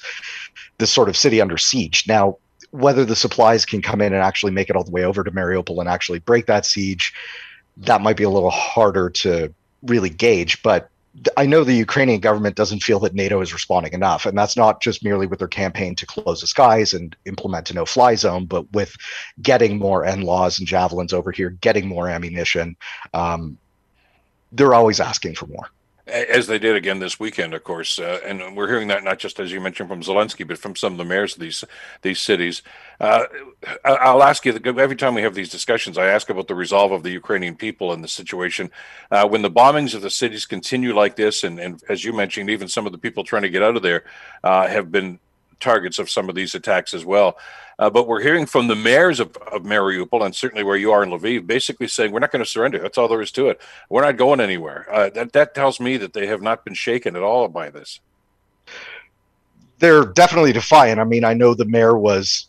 [0.78, 2.06] this sort of city under siege.
[2.08, 2.38] Now,
[2.73, 5.29] whether the supplies can come in and actually make it all the way over to
[5.29, 7.13] Mariupol and actually break that siege,
[7.77, 10.62] that might be a little harder to really gauge.
[10.63, 10.89] But
[11.38, 14.25] I know the Ukrainian government doesn't feel that NATO is responding enough.
[14.25, 17.75] And that's not just merely with their campaign to close the skies and implement a
[17.75, 18.95] no fly zone, but with
[19.39, 22.75] getting more NLAWs and javelins over here, getting more ammunition.
[23.13, 23.59] Um,
[24.51, 25.69] they're always asking for more
[26.06, 27.98] as they did again this weekend, of course.
[27.98, 30.94] Uh, and we're hearing that not just as you mentioned from Zelensky, but from some
[30.94, 31.63] of the mayors of these
[32.02, 32.62] these cities.
[33.00, 33.24] Uh,
[33.86, 35.98] I'll ask you every time we have these discussions.
[35.98, 38.70] I ask about the resolve of the Ukrainian people and the situation.
[39.12, 42.50] Uh, when the bombings of the cities continue like this, and, and, as you mentioned,
[42.50, 44.04] even some of the people trying to get out of there
[44.44, 45.20] uh, have been
[45.63, 47.38] targets of some of these attacks as well.
[47.80, 51.04] Uh, but we're hearing from the mayors of, of Mariupol and certainly where you are
[51.04, 52.80] in Lviv, basically saying we're not going to surrender.
[52.80, 53.60] That's all there is to it.
[53.89, 54.86] We're not going anywhere.
[54.91, 57.99] Uh, that that tells me that they have not been shaken at all by this.
[59.80, 60.99] They're definitely defiant.
[60.99, 62.47] I mean, I know the mayor was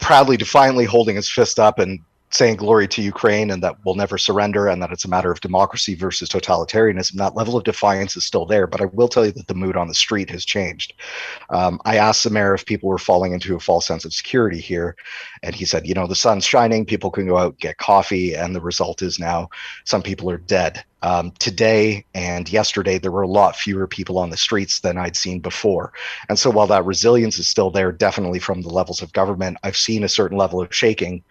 [0.00, 4.18] proudly, defiantly holding his fist up and saying glory to Ukraine and that we'll never
[4.18, 7.12] surrender and that it's a matter of democracy versus totalitarianism.
[7.12, 9.76] That level of defiance is still there, but I will tell you that the mood
[9.76, 10.94] on the street has changed.
[11.50, 14.60] Um, I asked the mayor if people were falling into a false sense of security
[14.60, 14.94] here,
[15.42, 18.54] and he said, you know, the sun's shining, people can go out get coffee, and
[18.54, 19.48] the result is now
[19.84, 20.84] some people are dead.
[21.02, 25.16] Um, today and yesterday, there were a lot fewer people on the streets than I'd
[25.16, 25.92] seen before.
[26.28, 29.76] And so while that resilience is still there, definitely from the levels of government, I've
[29.76, 31.22] seen a certain level of shaking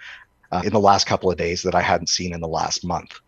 [0.52, 3.20] uh, in the last couple of days that I hadn't seen in the last month.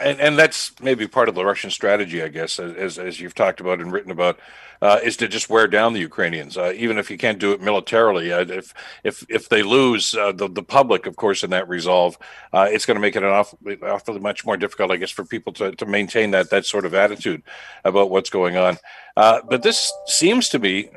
[0.00, 3.60] And, and that's maybe part of the Russian strategy, I guess, as, as you've talked
[3.60, 4.38] about and written about,
[4.82, 7.62] uh, is to just wear down the Ukrainians, uh, even if you can't do it
[7.62, 8.32] militarily.
[8.32, 12.18] Uh, if if if they lose uh, the the public, of course, in that resolve,
[12.52, 15.24] uh, it's going to make it an awfully, awfully much more difficult, I guess, for
[15.24, 17.42] people to, to maintain that that sort of attitude
[17.84, 18.76] about what's going on.
[19.14, 20.90] but this seems to be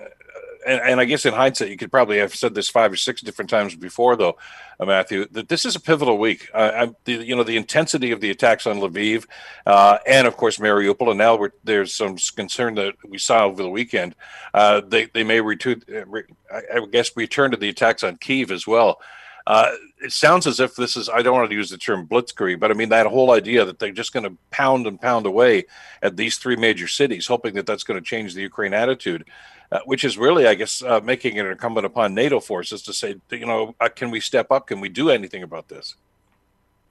[0.65, 3.21] and, and, I guess in hindsight, you could probably have said this five or six
[3.21, 4.37] different times before, though,
[4.79, 6.49] uh, Matthew, that this is a pivotal week.
[6.53, 9.25] Uh, the, you know, the intensity of the attacks on Lviv,
[9.65, 13.69] uh, and of course Mariupol, and now there's some concern that we saw over the
[13.69, 14.15] weekend.
[14.53, 18.65] Uh, they they may return, uh, I guess, return to the attacks on Kiev as
[18.65, 18.99] well.
[19.47, 19.71] Uh,
[20.03, 22.71] it sounds as if this is, I don't want to use the term blitzkrieg, but
[22.71, 25.65] I mean that whole idea that they're just going to pound and pound away
[26.01, 29.25] at these three major cities, hoping that that's going to change the Ukraine attitude
[29.71, 33.15] uh, which is really, I guess, uh, making it incumbent upon NATO forces to say,
[33.31, 34.67] you know, uh, can we step up?
[34.67, 35.95] Can we do anything about this?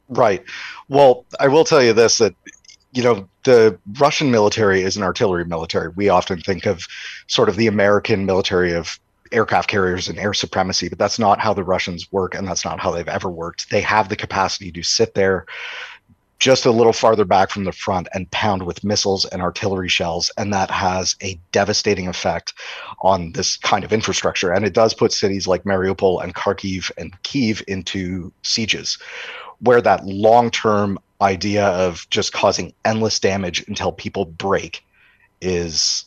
[0.08, 0.44] Right.
[0.88, 2.34] Well, I will tell you this that
[2.92, 5.88] you know the Russian military is an artillery military.
[5.90, 6.84] We often think of
[7.26, 8.98] sort of the American military of
[9.32, 12.80] aircraft carriers and air supremacy, but that's not how the Russians work, and that's not
[12.80, 13.70] how they've ever worked.
[13.70, 15.46] They have the capacity to sit there,
[16.38, 20.30] just a little farther back from the front and pound with missiles and artillery shells.
[20.36, 22.52] And that has a devastating effect
[23.00, 24.52] on this kind of infrastructure.
[24.52, 28.98] And it does put cities like Mariupol and Kharkiv and Kiev into sieges,
[29.60, 34.84] where that long term idea of just causing endless damage until people break
[35.40, 36.04] is.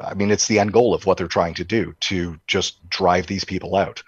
[0.00, 3.26] I mean, it's the end goal of what they're trying to do to just drive
[3.26, 4.02] these people out.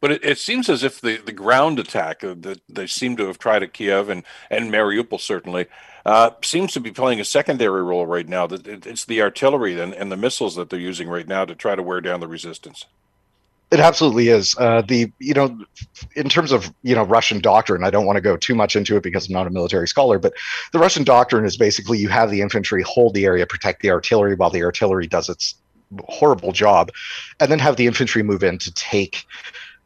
[0.00, 3.28] But it, it, seems as if the, the ground attack uh, that they seem to
[3.28, 5.66] have tried at Kiev and, and Mariupol certainly
[6.04, 8.48] uh, seems to be playing a secondary role right now.
[8.48, 11.54] That it, it's the artillery and, and the missiles that they're using right now to
[11.54, 12.86] try to wear down the resistance.
[13.72, 14.54] It absolutely is.
[14.58, 15.58] Uh, the you know,
[16.14, 18.96] in terms of you know Russian doctrine, I don't want to go too much into
[18.96, 20.18] it because I'm not a military scholar.
[20.18, 20.34] But
[20.72, 24.34] the Russian doctrine is basically you have the infantry hold the area, protect the artillery
[24.34, 25.54] while the artillery does its
[26.04, 26.90] horrible job,
[27.40, 29.24] and then have the infantry move in to take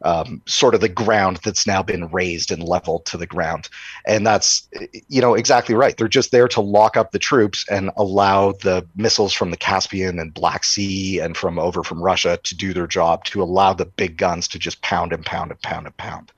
[0.02, 3.68] um, sort of the ground that's now been raised and leveled to the ground.
[4.06, 4.68] And that's,
[5.08, 5.96] you know, exactly right.
[5.96, 10.18] They're just there to lock up the troops and allow the missiles from the Caspian
[10.18, 13.86] and Black Sea and from over from Russia to do their job, to allow the
[13.86, 16.32] big guns to just pound and pound and pound and pound.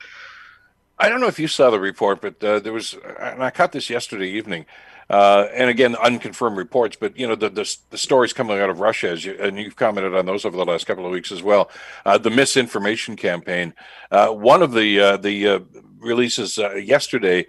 [1.00, 3.72] I don't know if you saw the report, but uh, there was, and I caught
[3.72, 4.66] this yesterday evening.
[5.10, 8.80] Uh, and again, unconfirmed reports, but you know the, the, the stories coming out of
[8.80, 11.42] Russia, as you, and you've commented on those over the last couple of weeks as
[11.42, 11.70] well.
[12.04, 13.72] Uh, the misinformation campaign.
[14.10, 15.58] Uh, one of the uh, the uh,
[15.98, 17.46] releases uh, yesterday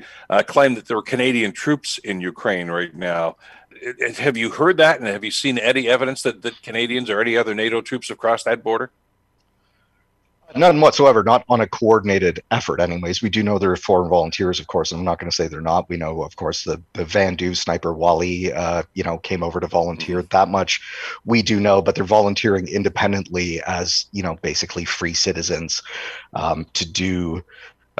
[0.47, 3.35] claimed that there were Canadian troops in Ukraine right now.
[4.17, 7.37] Have you heard that, and have you seen any evidence that, that Canadians or any
[7.37, 8.91] other NATO troops have crossed that border?
[10.55, 13.21] None whatsoever, not on a coordinated effort, anyways.
[13.21, 15.47] We do know there are foreign volunteers, of course, and I'm not going to say
[15.47, 15.87] they're not.
[15.89, 19.67] We know, of course, the, the Vandu sniper Wali, uh, you know, came over to
[19.67, 20.19] volunteer.
[20.19, 20.27] Mm-hmm.
[20.31, 20.81] That much
[21.23, 25.83] we do know, but they're volunteering independently as, you know, basically free citizens
[26.33, 27.43] um, to do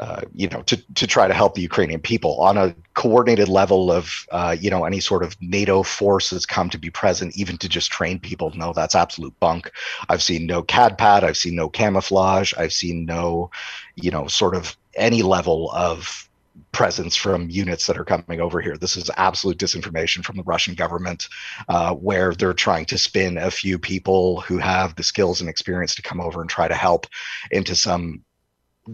[0.00, 3.92] uh, you know, to, to try to help the Ukrainian people on a coordinated level
[3.92, 7.68] of, uh, you know, any sort of NATO forces come to be present, even to
[7.68, 8.50] just train people.
[8.54, 9.70] No, that's absolute bunk.
[10.08, 11.22] I've seen no CADPAT.
[11.22, 12.54] I've seen no camouflage.
[12.56, 13.50] I've seen no,
[13.94, 16.26] you know, sort of any level of
[16.72, 18.78] presence from units that are coming over here.
[18.78, 21.28] This is absolute disinformation from the Russian government,
[21.68, 25.94] uh, where they're trying to spin a few people who have the skills and experience
[25.96, 27.06] to come over and try to help
[27.50, 28.24] into some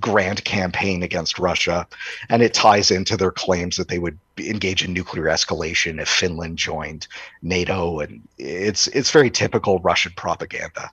[0.01, 1.87] grand campaign against Russia,
[2.29, 6.59] and it ties into their claims that they would engage in nuclear escalation if Finland
[6.59, 7.07] joined
[7.43, 10.91] NATO, and it's it's very typical Russian propaganda.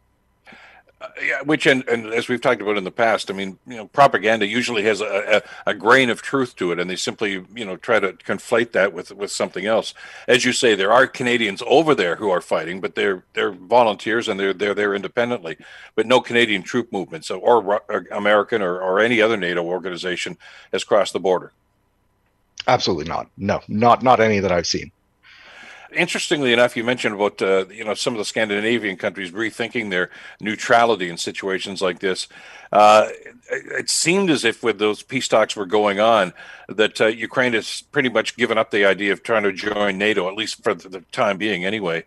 [1.03, 3.75] Uh, yeah, which and, and as we've talked about in the past, I mean, you
[3.75, 7.45] know, propaganda usually has a, a, a, grain of truth to it, and they simply,
[7.53, 9.93] you know, try to conflate that with with something else.
[10.29, 14.29] As you say, there are Canadians over there who are fighting, but they're they're volunteers
[14.29, 15.57] and they're they're there independently,
[15.95, 20.37] but no Canadian troop movements or, or American or, or any other NATO organization
[20.71, 21.51] has crossed the border.
[22.65, 23.27] Absolutely not.
[23.35, 24.89] No, not not any that I've seen
[25.95, 30.09] interestingly enough, you mentioned about uh, you know some of the Scandinavian countries rethinking their
[30.39, 32.27] neutrality in situations like this.
[32.71, 33.07] Uh,
[33.51, 36.33] it seemed as if with those peace talks were going on,
[36.67, 40.27] that uh, Ukraine has pretty much given up the idea of trying to join NATO,
[40.27, 42.03] at least for the time being, anyway.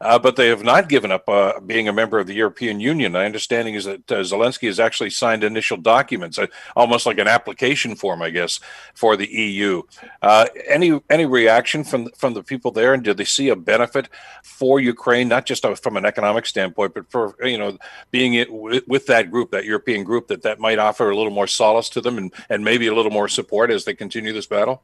[0.00, 3.12] Uh, but they have not given up uh, being a member of the European Union.
[3.12, 7.28] My understanding is that uh, Zelensky has actually signed initial documents, uh, almost like an
[7.28, 8.60] application form, I guess,
[8.94, 9.82] for the EU.
[10.22, 14.08] Uh, any any reaction from from the people there, and do they see a benefit
[14.42, 17.78] for Ukraine, not just from an economic standpoint, but for you know
[18.10, 21.32] being it with, with that group, that European group, that that might offer a little
[21.32, 24.46] more solace to them and and maybe a little more support as they continue this
[24.46, 24.82] battle?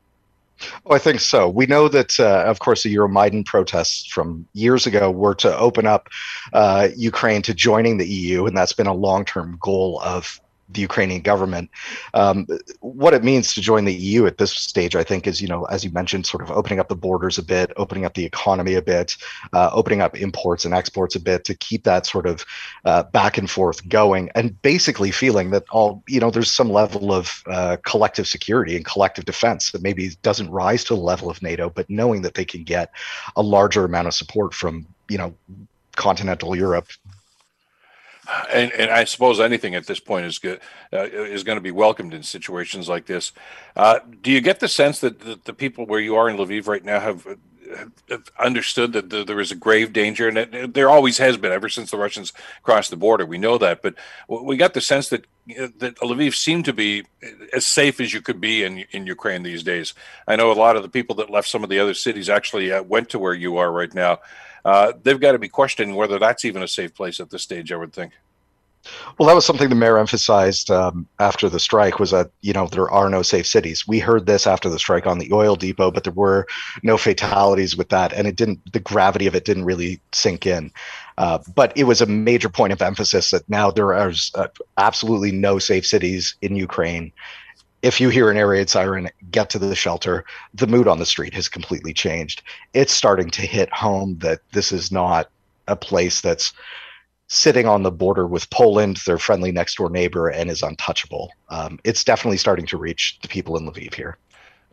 [0.86, 1.48] Oh, I think so.
[1.48, 5.86] We know that, uh, of course, the Euromaidan protests from years ago were to open
[5.86, 6.08] up
[6.52, 10.80] uh, Ukraine to joining the EU, and that's been a long term goal of the
[10.80, 11.70] Ukrainian government.
[12.14, 12.46] Um,
[12.80, 15.64] what it means to join the EU at this stage, I think, is you know,
[15.64, 18.74] as you mentioned, sort of opening up the borders a bit, opening up the economy
[18.74, 19.16] a bit,
[19.52, 22.44] uh, opening up imports and exports a bit to keep that sort of
[22.84, 27.12] uh, back and forth going, and basically feeling that all you know, there's some level
[27.12, 31.42] of uh, collective security and collective defense that maybe doesn't rise to the level of
[31.42, 32.90] NATO, but knowing that they can get
[33.36, 35.34] a larger amount of support from you know
[35.96, 36.88] continental Europe
[38.52, 40.60] and, and I suppose anything at this point is good
[40.92, 43.32] uh, is going to be welcomed in situations like this.
[43.76, 46.66] Uh, do you get the sense that the, the, people where you are in Lviv
[46.66, 47.26] right now have,
[48.08, 51.52] have understood that the, there is a grave danger, and it, there always has been
[51.52, 52.32] ever since the Russians
[52.62, 53.26] crossed the border.
[53.26, 53.94] We know that, but
[54.28, 55.26] we got the sense that
[55.78, 57.04] that Lviv seemed to be
[57.52, 59.92] as safe as you could be in in Ukraine these days.
[60.26, 62.72] I know a lot of the people that left some of the other cities actually
[62.72, 64.20] uh, went to where you are right now
[64.64, 67.72] uh, they've got to be questioning whether that's even a safe place at this stage.
[67.72, 68.12] I would think.
[69.18, 72.66] Well, that was something the mayor emphasized um, after the strike was that you know
[72.66, 73.86] there are no safe cities.
[73.88, 76.46] We heard this after the strike on the oil depot, but there were
[76.82, 78.72] no fatalities with that, and it didn't.
[78.72, 80.70] The gravity of it didn't really sink in.
[81.16, 85.30] Uh, but it was a major point of emphasis that now there are uh, absolutely
[85.30, 87.12] no safe cities in Ukraine,
[87.84, 90.24] if you hear an air raid siren, get to the shelter.
[90.54, 92.42] The mood on the street has completely changed.
[92.72, 95.28] It's starting to hit home that this is not
[95.68, 96.54] a place that's
[97.28, 101.30] sitting on the border with Poland, their friendly next door neighbor, and is untouchable.
[101.50, 104.16] Um, it's definitely starting to reach the people in Lviv here.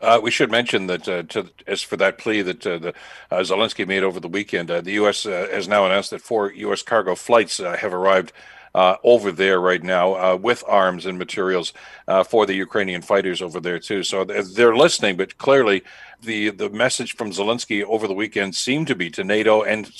[0.00, 2.94] Uh, we should mention that uh, to, as for that plea that uh, the,
[3.30, 5.26] uh, Zelensky made over the weekend, uh, the U.S.
[5.26, 6.82] Uh, has now announced that four U.S.
[6.82, 8.32] cargo flights have arrived
[8.74, 11.72] uh, over there right now uh, with arms and materials
[12.08, 14.02] uh, for the Ukrainian fighters over there too.
[14.02, 15.82] So they're listening, but clearly
[16.22, 19.90] the the message from Zelensky over the weekend seemed to be to NATO and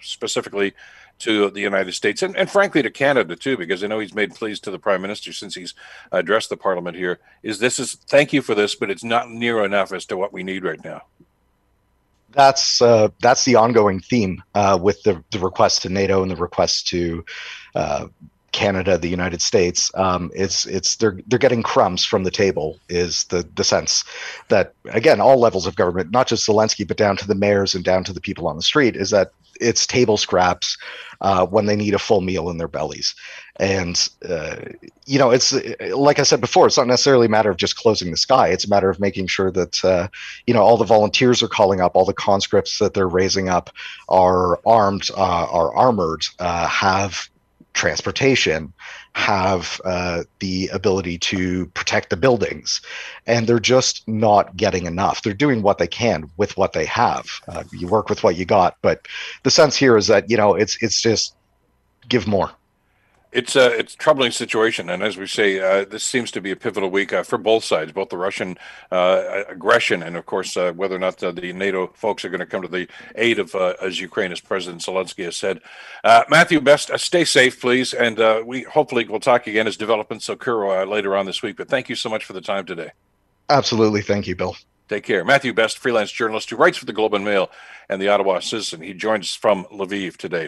[0.00, 0.74] specifically
[1.20, 4.34] to the United States and, and frankly to Canada too, because I know he's made
[4.34, 5.74] pleas to the Prime Minister since he's
[6.12, 7.18] addressed the Parliament here.
[7.42, 10.32] Is this is thank you for this, but it's not near enough as to what
[10.32, 11.02] we need right now
[12.38, 16.36] that's uh, that's the ongoing theme uh, with the, the request to NATO and the
[16.36, 17.24] request to
[17.74, 18.06] uh,
[18.52, 19.90] Canada, the United States.
[19.94, 22.78] Um, it's it's they're they're getting crumbs from the table.
[22.88, 24.04] Is the the sense
[24.48, 27.84] that again all levels of government, not just Zelensky, but down to the mayors and
[27.84, 30.76] down to the people on the street, is that it's table scraps
[31.20, 33.14] uh, when they need a full meal in their bellies.
[33.56, 34.56] And, uh,
[35.06, 35.52] you know, it's
[35.90, 38.48] like I said before, it's not necessarily a matter of just closing the sky.
[38.48, 40.08] It's a matter of making sure that, uh,
[40.46, 43.70] you know, all the volunteers are calling up, all the conscripts that they're raising up
[44.08, 47.28] are armed, uh, are armored, uh, have
[47.74, 48.72] transportation,
[49.18, 52.80] have uh, the ability to protect the buildings,
[53.26, 55.22] and they're just not getting enough.
[55.22, 57.28] They're doing what they can with what they have.
[57.48, 59.08] Uh, you work with what you got, but
[59.42, 61.34] the sense here is that you know it's it's just
[62.08, 62.52] give more.
[63.30, 66.50] It's a it's a troubling situation, and as we say, uh, this seems to be
[66.50, 68.56] a pivotal week uh, for both sides, both the Russian
[68.90, 72.46] uh, aggression and, of course, uh, whether or not the NATO folks are going to
[72.46, 75.60] come to the aid of uh, as Ukraine, as President Zelensky has said.
[76.02, 80.86] Uh, Matthew, best stay safe, please, and we hopefully will talk again as developments occur
[80.86, 81.56] later on this week.
[81.58, 82.92] But thank you so much for the time today.
[83.50, 84.56] Absolutely, thank you, Bill.
[84.88, 85.24] Take care.
[85.24, 87.50] Matthew Best, freelance journalist who writes for the Globe and Mail
[87.90, 88.80] and the Ottawa Citizen.
[88.80, 90.46] He joins us from Lviv today.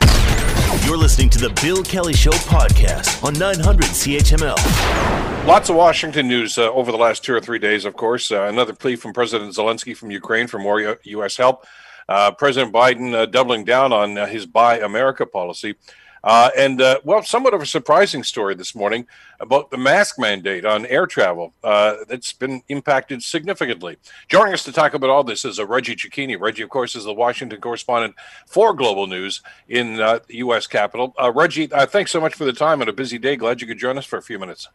[0.86, 5.46] You're listening to the Bill Kelly Show podcast on 900 CHML.
[5.46, 8.30] Lots of Washington news uh, over the last two or three days, of course.
[8.32, 11.36] Uh, another plea from President Zelensky from Ukraine for more U- U.S.
[11.36, 11.66] help.
[12.08, 15.76] Uh, President Biden uh, doubling down on uh, his Buy America policy.
[16.22, 19.06] Uh, and uh, well, somewhat of a surprising story this morning
[19.40, 23.96] about the mask mandate on air travel uh, that's been impacted significantly.
[24.28, 26.38] Joining us to talk about all this is uh, Reggie Cecchini.
[26.38, 28.14] Reggie, of course, is the Washington correspondent
[28.46, 30.66] for Global News in uh, the U.S.
[30.66, 31.14] Capitol.
[31.20, 33.36] Uh, Reggie, thanks so much for the time on a busy day.
[33.36, 34.68] Glad you could join us for a few minutes.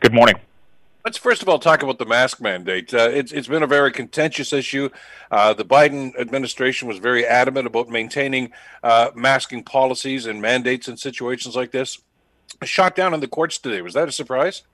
[0.00, 0.36] Good morning
[1.08, 2.92] Let's first of all talk about the mask mandate.
[2.92, 4.90] Uh, it's, it's been a very contentious issue.
[5.30, 10.98] Uh, the Biden administration was very adamant about maintaining uh, masking policies and mandates in
[10.98, 11.98] situations like this.
[12.62, 13.80] Shot down in the courts today.
[13.80, 14.64] Was that a surprise?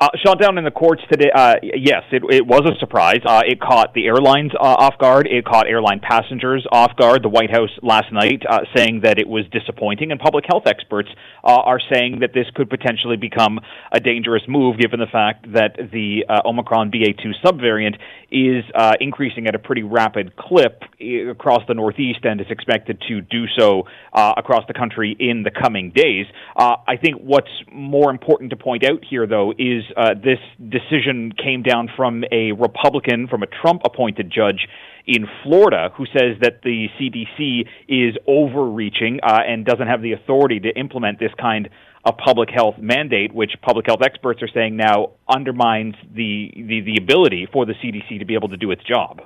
[0.00, 1.30] Uh, shot down in the courts today.
[1.30, 3.20] Uh, yes, it, it was a surprise.
[3.22, 5.26] Uh, it caught the airlines uh, off guard.
[5.26, 7.22] It caught airline passengers off guard.
[7.22, 11.10] The White House last night uh, saying that it was disappointing, and public health experts
[11.44, 13.60] uh, are saying that this could potentially become
[13.92, 17.96] a dangerous move, given the fact that the Omicron BA2 subvariant
[18.30, 18.64] is
[19.00, 20.82] increasing at a pretty rapid clip
[21.28, 23.82] across the Northeast and is expected to do so
[24.14, 26.24] across the country in the coming days.
[26.56, 30.38] I think what's more important to point out here, though, is uh, this
[30.68, 34.68] decision came down from a Republican, from a Trump appointed judge
[35.06, 40.60] in Florida, who says that the CDC is overreaching uh, and doesn't have the authority
[40.60, 41.68] to implement this kind
[42.04, 46.96] of public health mandate, which public health experts are saying now undermines the, the, the
[46.96, 49.22] ability for the CDC to be able to do its job.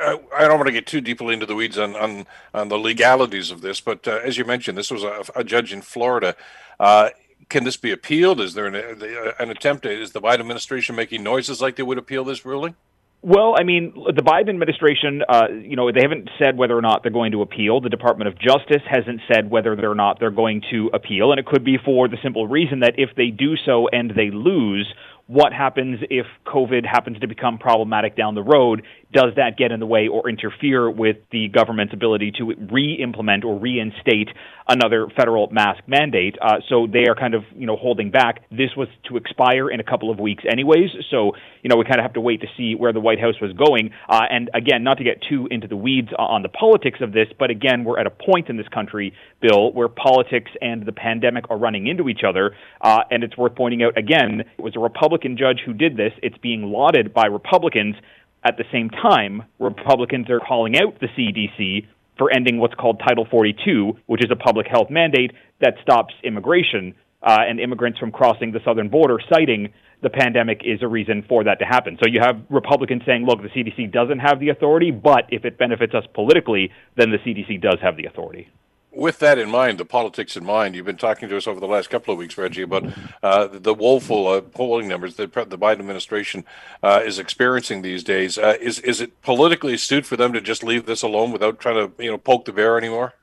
[0.00, 2.78] Uh, I don't want to get too deeply into the weeds on, on, on the
[2.78, 6.36] legalities of this, but uh, as you mentioned, this was a, a judge in Florida.
[6.80, 7.10] Uh,
[7.48, 8.40] can this be appealed?
[8.40, 9.86] Is there an, an attempt?
[9.86, 12.74] Is the Biden administration making noises like they would appeal this ruling?
[13.22, 17.02] Well, I mean, the Biden administration, uh, you know, they haven't said whether or not
[17.02, 17.80] they're going to appeal.
[17.80, 21.46] The Department of Justice hasn't said whether or not they're going to appeal, and it
[21.46, 24.92] could be for the simple reason that if they do so and they lose,
[25.26, 28.82] what happens if COVID happens to become problematic down the road?
[29.12, 33.44] Does that get in the way or interfere with the government's ability to re implement
[33.44, 34.28] or reinstate
[34.68, 36.36] another federal mask mandate?
[36.42, 38.42] Uh, so they are kind of, you know, holding back.
[38.50, 40.90] This was to expire in a couple of weeks, anyways.
[41.10, 43.36] So, you know, we kind of have to wait to see where the White House
[43.40, 43.92] was going.
[44.08, 47.28] Uh, and again, not to get too into the weeds on the politics of this,
[47.38, 51.44] but again, we're at a point in this country, Bill, where politics and the pandemic
[51.50, 52.54] are running into each other.
[52.80, 55.96] Uh, and it's worth pointing out again, it was a Republican Republican judge who did
[55.96, 56.12] this.
[56.24, 57.94] It's being lauded by Republicans.
[58.42, 61.86] At the same time, Republicans are calling out the CDC
[62.18, 66.96] for ending what's called Title 42, which is a public health mandate that stops immigration
[67.22, 71.44] uh, and immigrants from crossing the southern border, citing the pandemic is a reason for
[71.44, 71.96] that to happen.
[72.02, 75.58] So you have Republicans saying, look, the CDC doesn't have the authority, but if it
[75.58, 78.48] benefits us politically, then the CDC does have the authority
[78.96, 81.66] with that in mind, the politics in mind, you've been talking to us over the
[81.66, 82.84] last couple of weeks, Reggie, about
[83.22, 86.44] uh, the woeful uh, polling numbers that the Biden administration
[86.82, 88.38] uh, is experiencing these days.
[88.38, 91.76] Uh, is is it politically astute for them to just leave this alone without trying
[91.76, 93.14] to you know poke the bear anymore?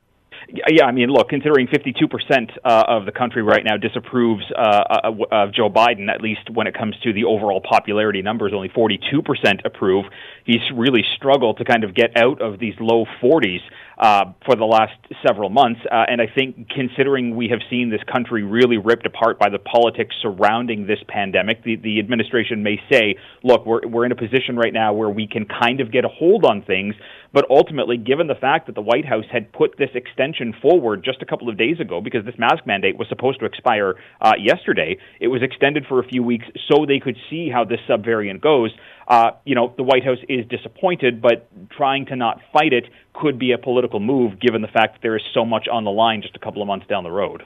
[0.67, 5.25] Yeah, I mean, look, considering 52% uh, of the country right now disapproves uh, uh,
[5.31, 9.65] of Joe Biden, at least when it comes to the overall popularity numbers, only 42%
[9.65, 10.05] approve.
[10.43, 13.61] He's really struggled to kind of get out of these low 40s
[14.01, 15.79] uh, for the last several months.
[15.85, 19.59] Uh, and I think, considering we have seen this country really ripped apart by the
[19.59, 24.57] politics surrounding this pandemic, the, the administration may say, look, we're, we're in a position
[24.57, 26.95] right now where we can kind of get a hold on things.
[27.33, 31.21] But ultimately, given the fact that the White House had put this extension forward just
[31.21, 34.97] a couple of days ago, because this mask mandate was supposed to expire uh, yesterday,
[35.21, 38.71] it was extended for a few weeks so they could see how this subvariant goes.
[39.07, 43.39] Uh, you know, the White House is disappointed, but trying to not fight it could
[43.39, 46.21] be a political move given the fact that there is so much on the line
[46.21, 47.43] just a couple of months down the road.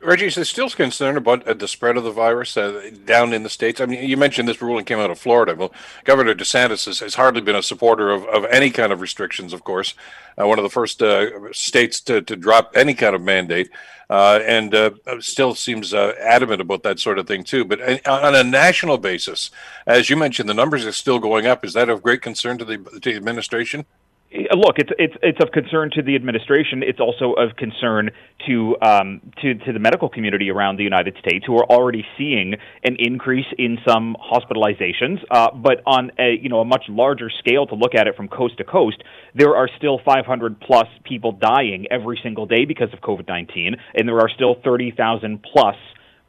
[0.00, 3.48] Reggie, is still concerned about uh, the spread of the virus uh, down in the
[3.48, 3.80] states?
[3.80, 5.54] I mean, you mentioned this ruling came out of Florida.
[5.54, 5.72] Well,
[6.04, 9.64] Governor DeSantis has, has hardly been a supporter of, of any kind of restrictions, of
[9.64, 9.94] course.
[10.38, 13.70] Uh, one of the first uh, states to, to drop any kind of mandate,
[14.10, 17.64] uh, and uh, still seems adamant about that sort of thing, too.
[17.64, 19.50] But on a national basis,
[19.86, 21.64] as you mentioned, the numbers are still going up.
[21.64, 23.86] Is that of great concern to the, to the administration?
[24.32, 26.82] Look, it's it's it's of concern to the administration.
[26.82, 28.10] It's also of concern
[28.46, 32.54] to um, to to the medical community around the United States, who are already seeing
[32.84, 35.18] an increase in some hospitalizations.
[35.30, 38.28] Uh, but on a you know a much larger scale, to look at it from
[38.28, 39.02] coast to coast,
[39.34, 44.08] there are still 500 plus people dying every single day because of COVID 19, and
[44.08, 45.76] there are still 30,000 plus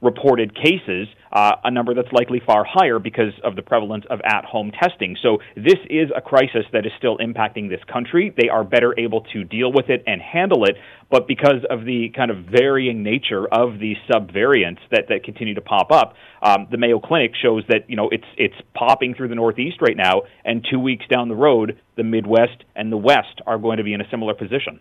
[0.02, 4.46] reported cases, uh, a number that's likely far higher because of the prevalence of at
[4.46, 5.18] home testing.
[5.22, 8.34] So, this is a crisis that is still impacting this country.
[8.36, 10.76] They are better able to deal with it and handle it,
[11.10, 15.62] but because of the kind of varying nature of these subvariants that, that continue to
[15.62, 19.36] pop up, um, the Mayo Clinic shows that you know it's it's popping through the
[19.36, 23.58] Northeast right now, and two weeks down the road, the Midwest and the West are
[23.58, 24.80] going to be in a similar position.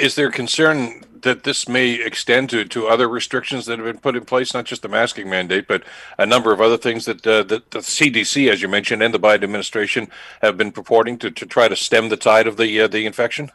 [0.00, 4.16] Is there concern that this may extend to, to other restrictions that have been put
[4.16, 5.82] in place, not just the masking mandate, but
[6.18, 9.20] a number of other things that, uh, that the CDC, as you mentioned, and the
[9.20, 10.08] Biden administration
[10.40, 13.50] have been purporting to, to try to stem the tide of the uh, the infection?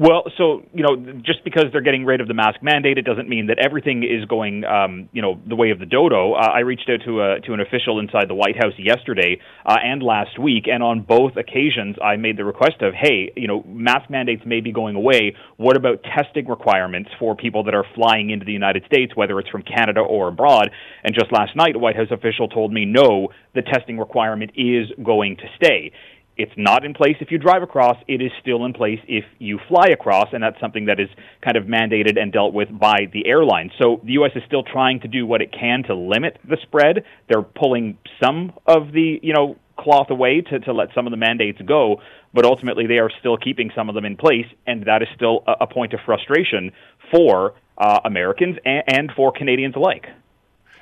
[0.00, 3.28] Well, so you know, just because they're getting rid of the mask mandate, it doesn't
[3.28, 6.32] mean that everything is going, um, you know, the way of the dodo.
[6.32, 9.76] Uh, I reached out to a to an official inside the White House yesterday uh,
[9.84, 13.62] and last week, and on both occasions, I made the request of, hey, you know,
[13.68, 15.36] mask mandates may be going away.
[15.58, 19.50] What about testing requirements for people that are flying into the United States, whether it's
[19.50, 20.70] from Canada or abroad?
[21.04, 24.86] And just last night, a White House official told me, no, the testing requirement is
[25.04, 25.92] going to stay.
[26.40, 27.98] It's not in place if you drive across.
[28.08, 31.10] It is still in place if you fly across, and that's something that is
[31.44, 33.70] kind of mandated and dealt with by the airline.
[33.78, 34.30] So the U.S.
[34.34, 37.04] is still trying to do what it can to limit the spread.
[37.28, 41.18] They're pulling some of the, you know, cloth away to, to let some of the
[41.18, 42.00] mandates go,
[42.32, 45.44] but ultimately they are still keeping some of them in place, and that is still
[45.46, 46.72] a, a point of frustration
[47.12, 50.06] for uh, Americans and, and for Canadians alike.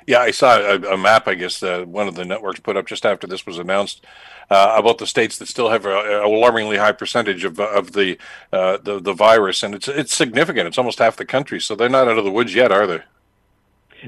[0.09, 1.27] Yeah, I saw a, a map.
[1.27, 4.03] I guess uh, one of the networks put up just after this was announced
[4.49, 8.17] uh, about the states that still have a, alarmingly high percentage of of the,
[8.51, 10.65] uh, the the virus, and it's it's significant.
[10.65, 11.61] It's almost half the country.
[11.61, 13.01] So they're not out of the woods yet, are they?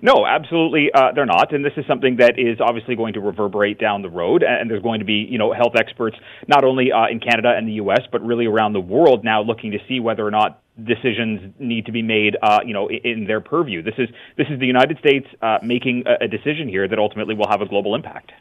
[0.02, 3.78] No, absolutely, uh, they're not, and this is something that is obviously going to reverberate
[3.78, 4.42] down the road.
[4.42, 7.68] And there's going to be, you know, health experts not only uh, in Canada and
[7.68, 11.54] the U.S., but really around the world now looking to see whether or not decisions
[11.60, 13.82] need to be made, uh, you know, in, their purview.
[13.82, 17.36] This is this is the United States uh, making a, a decision here that ultimately
[17.36, 18.32] will have a global impact.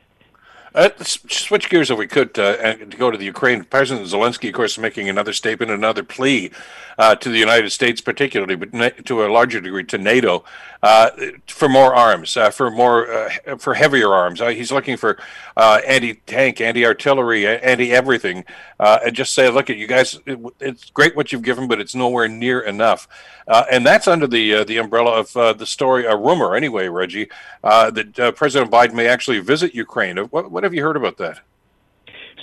[0.72, 3.64] Uh, switch gears, if we could, uh, and to go to the Ukraine.
[3.64, 6.50] President Zelensky, of course, making another statement, another plea
[6.96, 10.44] uh, to the United States, particularly, but na- to a larger degree to NATO,
[10.82, 11.10] uh,
[11.46, 14.40] for more arms, uh, for more, uh, for heavier arms.
[14.40, 15.18] he's looking for
[15.56, 18.44] anti-tank, anti-artillery, anti-everything,
[18.78, 21.94] and just say, look, at you guys, it, it's great what you've given, but it's
[21.94, 23.08] nowhere near enough.
[23.46, 27.28] and that's under the the umbrella of the story, a rumor, anyway, Reggie,
[27.62, 30.16] that President Biden may actually visit Ukraine.
[30.16, 31.40] What, what have you heard about that?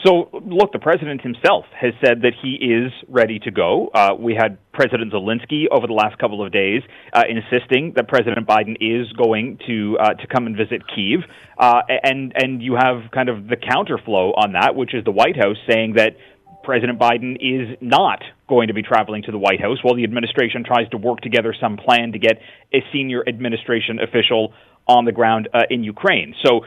[0.05, 3.89] So, look, the president himself has said that he is ready to go.
[3.93, 8.47] Uh, we had President Zelensky over the last couple of days uh, insisting that President
[8.47, 11.21] Biden is going to uh, to come and visit Kiev,
[11.57, 15.35] uh, and and you have kind of the counterflow on that, which is the White
[15.35, 16.15] House saying that
[16.63, 20.63] President Biden is not going to be traveling to the White House while the administration
[20.63, 22.39] tries to work together some plan to get
[22.73, 24.53] a senior administration official
[24.87, 26.35] on the ground uh, in Ukraine.
[26.45, 26.61] So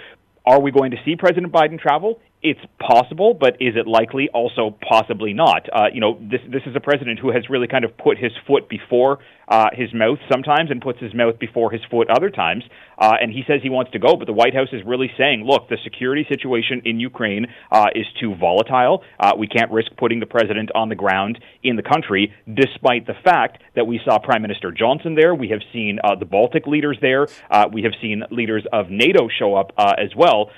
[0.47, 2.18] are we going to see President Biden travel?
[2.43, 4.30] It's possible, but is it likely?
[4.32, 5.68] Also, possibly not.
[5.70, 8.32] Uh, you know, this this is a president who has really kind of put his
[8.47, 12.64] foot before uh, his mouth sometimes, and puts his mouth before his foot other times.
[12.97, 15.45] Uh, and he says he wants to go, but the White House is really saying,
[15.45, 19.03] look, the security situation in Ukraine uh, is too volatile.
[19.18, 23.14] Uh, we can't risk putting the president on the ground in the country, despite the
[23.22, 25.34] fact that we saw Prime Minister Johnson there.
[25.34, 27.26] We have seen uh, the Baltic leaders there.
[27.70, 30.51] We have seen leaders of NATO show up as well.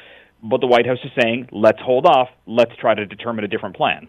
[0.43, 2.29] But the White House is saying, let's hold off.
[2.47, 4.09] Let's try to determine a different plan.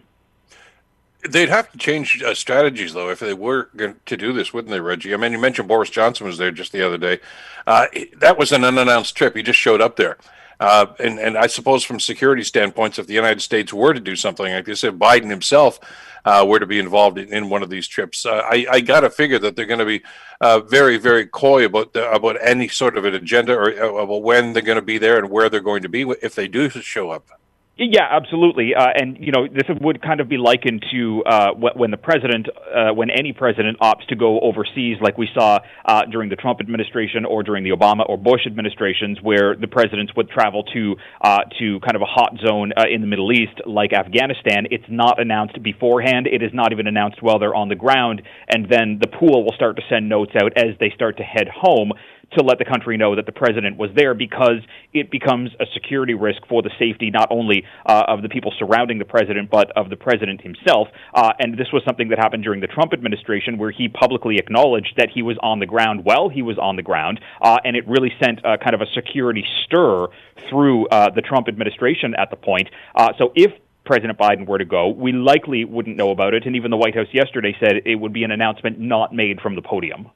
[1.28, 3.70] They'd have to change uh, strategies, though, if they were
[4.04, 5.14] to do this, wouldn't they, Reggie?
[5.14, 7.20] I mean, you mentioned Boris Johnson was there just the other day.
[7.66, 7.86] Uh,
[8.18, 9.34] that was an unannounced trip.
[9.34, 10.18] He just showed up there.
[10.60, 14.16] Uh, and, and I suppose from security standpoints, if the United States were to do
[14.16, 15.80] something like this, if Biden himself
[16.24, 18.24] uh, were to be involved in, in one of these trips.
[18.24, 20.02] Uh, I, I got to figure that they're going to be
[20.40, 24.22] uh, very, very coy about the, about any sort of an agenda or uh, about
[24.22, 26.70] when they're going to be there and where they're going to be if they do
[26.70, 27.28] show up.
[27.76, 28.72] Yeah, absolutely.
[28.72, 32.46] Uh, and you know, this would kind of be likened to uh, when the president,
[32.72, 36.60] uh, when any president opts to go overseas, like we saw uh, during the Trump
[36.60, 41.38] administration or during the Obama or Bush administrations, where the presidents would travel to uh,
[41.58, 44.68] to kind of a hot zone uh, in the Middle East, like Afghanistan.
[44.70, 46.28] It's not announced beforehand.
[46.28, 49.54] It is not even announced while they're on the ground, and then the pool will
[49.56, 51.90] start to send notes out as they start to head home
[52.32, 54.60] to let the country know that the president was there because
[54.92, 58.98] it becomes a security risk for the safety not only uh, of the people surrounding
[58.98, 60.88] the president but of the president himself.
[61.14, 64.94] Uh, and this was something that happened during the Trump administration where he publicly acknowledged
[64.96, 67.86] that he was on the ground while he was on the ground, uh, and it
[67.86, 70.06] really sent uh, kind of a security stir
[70.48, 72.68] through uh, the Trump administration at the point.
[72.94, 73.52] Uh, so if
[73.84, 76.46] President Biden were to go, we likely wouldn't know about it.
[76.46, 79.56] And even the White House yesterday said it would be an announcement not made from
[79.56, 80.10] the podium.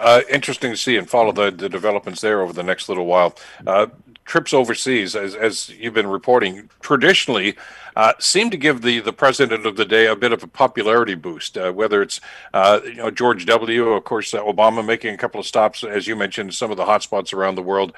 [0.00, 3.36] Uh, interesting to see and follow the, the developments there over the next little while.
[3.66, 3.86] Uh,
[4.24, 7.54] trips overseas, as, as you've been reporting, traditionally
[7.96, 11.14] uh, seem to give the, the president of the day a bit of a popularity
[11.14, 11.58] boost.
[11.58, 12.18] Uh, whether it's
[12.54, 13.90] uh, you know George W.
[13.90, 16.86] Of course, uh, Obama making a couple of stops, as you mentioned, some of the
[16.86, 17.92] hotspots around the world.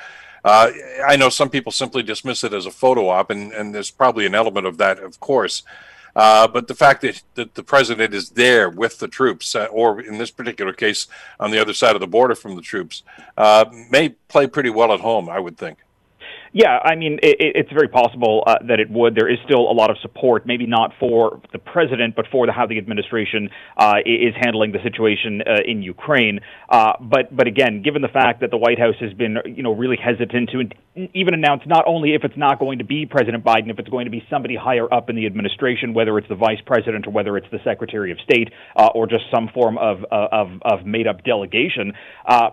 [0.45, 4.27] I know some people simply dismiss it as a photo op, and, and there's probably
[4.27, 5.63] an element of that, of course.
[6.15, 10.01] Uh, but the fact that, that the president is there with the troops, uh, or
[10.01, 11.07] in this particular case,
[11.41, 13.03] on the other side of the border from the troops,
[13.37, 15.79] uh, may play pretty well at home, I would think.
[16.55, 19.15] Yeah, I mean, it, it's very possible uh, that it would.
[19.15, 22.53] There is still a lot of support, maybe not for the president, but for the,
[22.53, 23.49] how the administration
[23.79, 26.41] uh, is handling the situation uh, in Ukraine.
[26.69, 29.73] Uh, but, but again, given the fact that the White House has been, you know,
[29.73, 33.71] really hesitant to even announce not only if it's not going to be President Biden,
[33.71, 36.61] if it's going to be somebody higher up in the administration, whether it's the vice
[36.67, 40.29] president or whether it's the Secretary of State uh, or just some form of uh,
[40.31, 41.95] of, of made up delegation,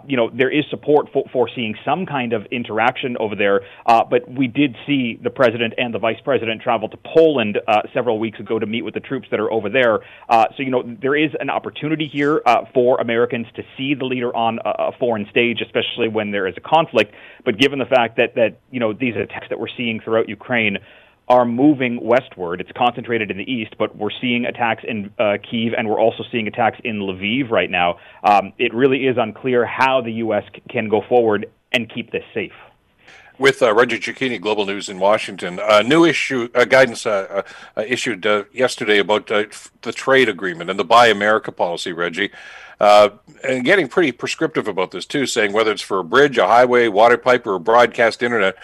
[0.08, 3.60] you know, there is support for, for seeing some kind of interaction over there.
[3.90, 7.82] Uh, but we did see the president and the vice president travel to Poland uh,
[7.92, 10.02] several weeks ago to meet with the troops that are over there.
[10.30, 14.06] Uh, so, you know, there is an opportunity here uh, for Americans to see the
[14.06, 17.16] leader on a, foreign stage, especially when there is a conflict.
[17.44, 20.78] But given the fact that, that you know, these attacks that we're seeing throughout Ukraine,
[21.28, 22.60] are moving westward.
[22.60, 26.24] It's concentrated in the east, but we're seeing attacks in uh, Kiev and we're also
[26.32, 28.00] seeing attacks in Lviv right now.
[28.24, 30.44] Um, it really is unclear how the U.S.
[30.52, 32.52] C- can go forward and keep this safe
[33.40, 35.60] with uh, Reggie Cecchini, Global News in Washington.
[35.60, 37.44] Uh, new issue uh, guidance uh,
[37.76, 42.32] uh, issued uh, yesterday about the trade agreement and the Buy America policy, Reggie.
[42.80, 46.88] and getting pretty prescriptive about this too, saying whether it's for a bridge, a highway,
[46.90, 48.56] water pipe, or a broadcast internet,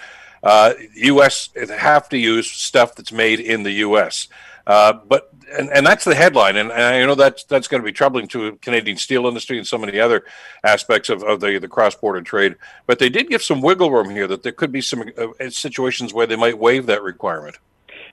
[0.44, 1.50] U.S.
[1.70, 4.28] have to use stuff that's made in the U.S.
[4.66, 7.92] but and, and that's the headline, and, and I know that's that's going to be
[7.92, 10.26] troubling to Canadian steel industry and so many other
[10.64, 12.56] aspects of, of the the cross border trade.
[12.88, 16.14] But they did give some wiggle room here that there could be some uh, situations
[16.14, 17.58] where they might waive that requirement.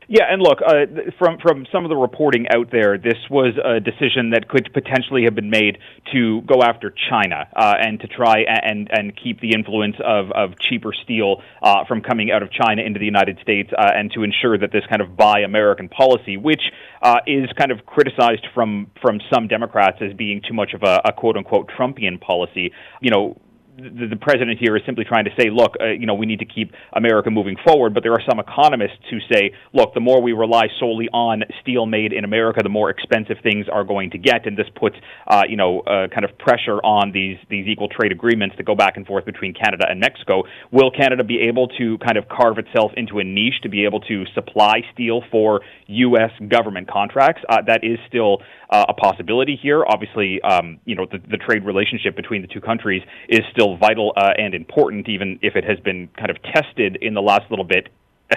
[0.08, 3.78] Yeah, and look, uh, from from some of the reporting out there, this was a
[3.78, 5.78] decision that could potentially have been made
[6.12, 10.58] to go after China uh, and to try and and keep the influence of of
[10.58, 14.24] cheaper steel uh, from coming out of China into the United States, uh, and to
[14.24, 16.62] ensure that this kind of buy American policy, which
[17.02, 21.00] uh, is kind of criticized from from some Democrats as being too much of a,
[21.04, 23.36] a quote unquote Trumpian policy, you know
[23.82, 26.38] the, the president here is simply trying to say, look, uh, you know, we need
[26.38, 27.94] to keep America moving forward.
[27.94, 31.86] But there are some economists who say, look, the more we rely solely on steel
[31.86, 35.42] made in America, the more expensive things are going to get, and this puts, uh,
[35.48, 38.96] you know, uh, kind of pressure on these these equal trade agreements that go back
[38.96, 40.44] and forth between Canada and Mexico.
[40.70, 44.00] Will Canada be able to kind of carve itself into a niche to be able
[44.00, 46.30] to supply steel for U.S.
[46.48, 47.42] government contracts?
[47.48, 48.38] Uh, that is still
[48.70, 49.84] uh, a possibility here.
[49.86, 54.12] Obviously, um, you know, the, the trade relationship between the two countries is still vital
[54.16, 57.64] uh, and important, even if it has been kind of tested in the last little
[57.64, 57.88] bit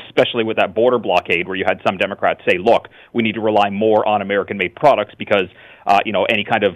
[0.10, 3.40] especially with that border blockade where you had some Democrats say, look, we need to
[3.40, 5.48] rely more on American made products because,
[5.88, 6.76] uh, you know, any kind of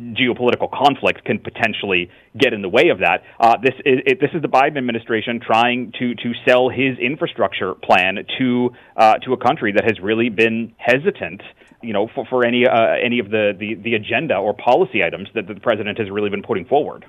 [0.00, 3.22] geopolitical conflict can potentially get in the way of that.
[3.38, 7.74] Uh, this is it, this is the Biden administration trying to to sell his infrastructure
[7.74, 11.42] plan to uh, to a country that has really been hesitant
[11.82, 15.28] you know, for, for any uh, any of the, the, the agenda or policy items
[15.34, 17.04] that the president has really been putting forward.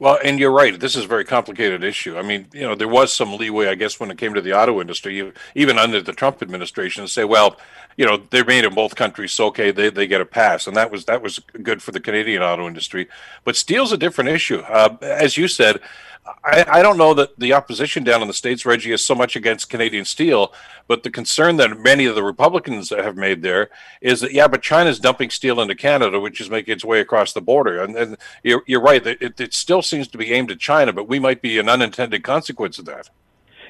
[0.00, 0.78] Well, and you're right.
[0.78, 2.18] This is a very complicated issue.
[2.18, 4.52] I mean, you know, there was some leeway, I guess, when it came to the
[4.52, 7.56] auto industry, even under the Trump administration, to say, well,
[7.96, 10.76] you know, they're made in both countries, so okay, they, they get a pass, and
[10.76, 13.08] that was that was good for the Canadian auto industry.
[13.44, 15.80] But steel's a different issue, uh, as you said.
[16.42, 19.36] I, I, don't know that the opposition down in the states, Reggie, is so much
[19.36, 20.54] against Canadian steel,
[20.88, 23.68] but the concern that many of the Republicans have made there
[24.00, 27.34] is that yeah, but China's dumping steel into Canada, which is making its way across
[27.34, 30.58] the border, and, and you're, you're right, it, it still seems to be aimed at
[30.58, 33.10] China, but we might be an unintended consequence of that.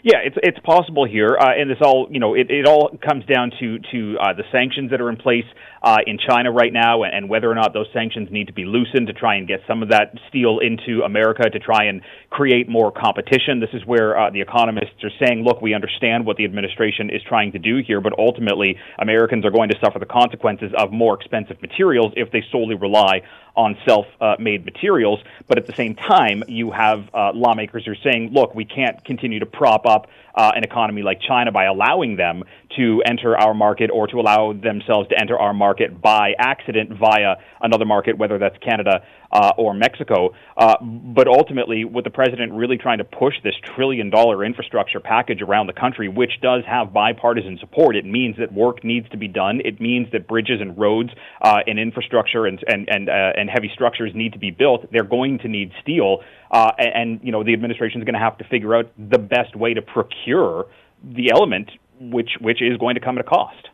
[0.04, 3.24] Yeah, it's it's possible here, uh, and this all you know it, it all comes
[3.24, 5.46] down to to uh, the sanctions that are in place
[5.82, 8.66] uh, in China right now, and, and whether or not those sanctions need to be
[8.66, 12.68] loosened to try and get some of that steel into America to try and create
[12.68, 13.60] more competition.
[13.60, 17.22] This is where uh, the economists are saying, look, we understand what the administration is
[17.26, 21.14] trying to do here, but ultimately Americans are going to suffer the consequences of more
[21.14, 23.22] expensive materials if they solely rely
[23.56, 25.20] on self-made materials.
[25.46, 29.04] But at the same time, you have uh, lawmakers who are saying, look, we can't
[29.04, 32.44] continue to prop up uh, an economy like China by allowing them
[32.76, 37.36] to enter our market or to allow themselves to enter our market by accident via
[37.60, 39.02] another market, whether that's Canada
[39.32, 40.34] uh, or Mexico.
[40.56, 45.42] Uh, but ultimately, with the president really trying to push this trillion dollar infrastructure package
[45.42, 49.28] around the country, which does have bipartisan support, it means that work needs to be
[49.28, 49.60] done.
[49.64, 51.10] It means that bridges and roads
[51.42, 54.90] uh, and infrastructure and and and, uh, and heavy structures need to be built.
[54.92, 56.20] They're going to need steel,
[56.50, 59.18] uh, and, and you know the administration is going to have to figure out the
[59.18, 60.66] best way to procure
[61.02, 61.70] the element,
[62.10, 63.68] which which is going to come at a cost.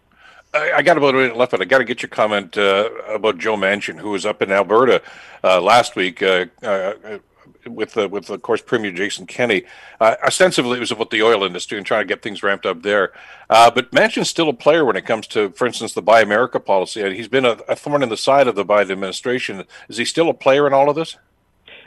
[0.53, 2.91] I, I got about a minute left, but I got to get your comment uh,
[3.09, 5.03] about Joe Manchin, who was up in Alberta
[5.45, 7.18] uh, last week uh, uh
[7.66, 9.64] with, with of course, Premier Jason Kenney.
[10.01, 12.83] Uh, ostensibly, it was about the oil industry and trying to get things ramped up
[12.83, 13.12] there.
[13.49, 16.61] Uh, but Manchin's still a player when it comes to, for instance, the Buy America
[16.61, 17.14] policy.
[17.14, 19.64] He's been a, a thorn in the side of the Biden administration.
[19.89, 21.16] Is he still a player in all of this?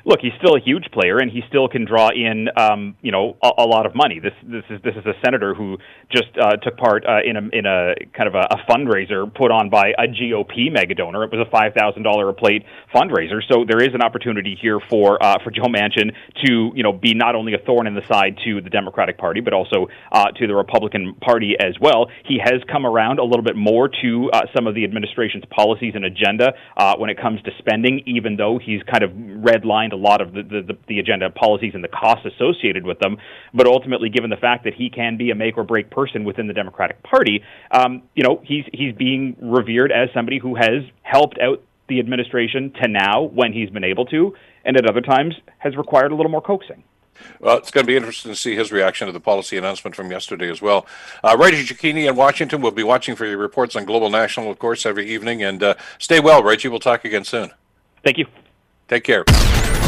[0.06, 3.38] Look, he's still a huge player, and he still can draw in, um, you know,
[3.41, 4.20] a, a, lot of money.
[4.20, 5.78] This this is this is a senator who
[6.12, 9.51] just uh, took part uh, in a in a kind of a, a, fundraiser put
[9.51, 11.24] on by a GOP mega donor.
[11.24, 13.41] It was a five thousand dollar a plate fundraiser.
[13.49, 16.12] So there is an opportunity here for uh, for Joe Manchin
[16.45, 19.41] to you know be not only a thorn in the side to the Democratic Party,
[19.41, 22.08] but also uh, to the Republican Party as well.
[22.26, 25.93] He has come around a little bit more to uh, some of the administration's policies
[25.95, 29.98] and agenda uh, when it comes to spending, even though he's kind of redlined a
[29.98, 33.18] lot of the, the, the agenda policies and the costs associated with them.
[33.54, 36.48] But ultimately, given the fact that he can be a make or break person within
[36.48, 41.39] the Democratic Party, um, you know, he's he's being revered as somebody who has helped
[41.39, 44.36] out the administration to now when he's been able to,
[44.66, 46.84] and at other times has required a little more coaxing.
[47.39, 50.12] Well, it's going to be interesting to see his reaction to the policy announcement from
[50.12, 50.86] yesterday as well.
[51.24, 54.60] Uh, Reggie Cecchini in Washington We'll be watching for your reports on Global National, of
[54.60, 55.44] course, every evening.
[55.44, 56.70] And uh, stay well, Reggie.
[56.70, 57.52] We'll talk again soon.
[58.04, 58.26] Thank you.
[58.88, 59.24] Take care.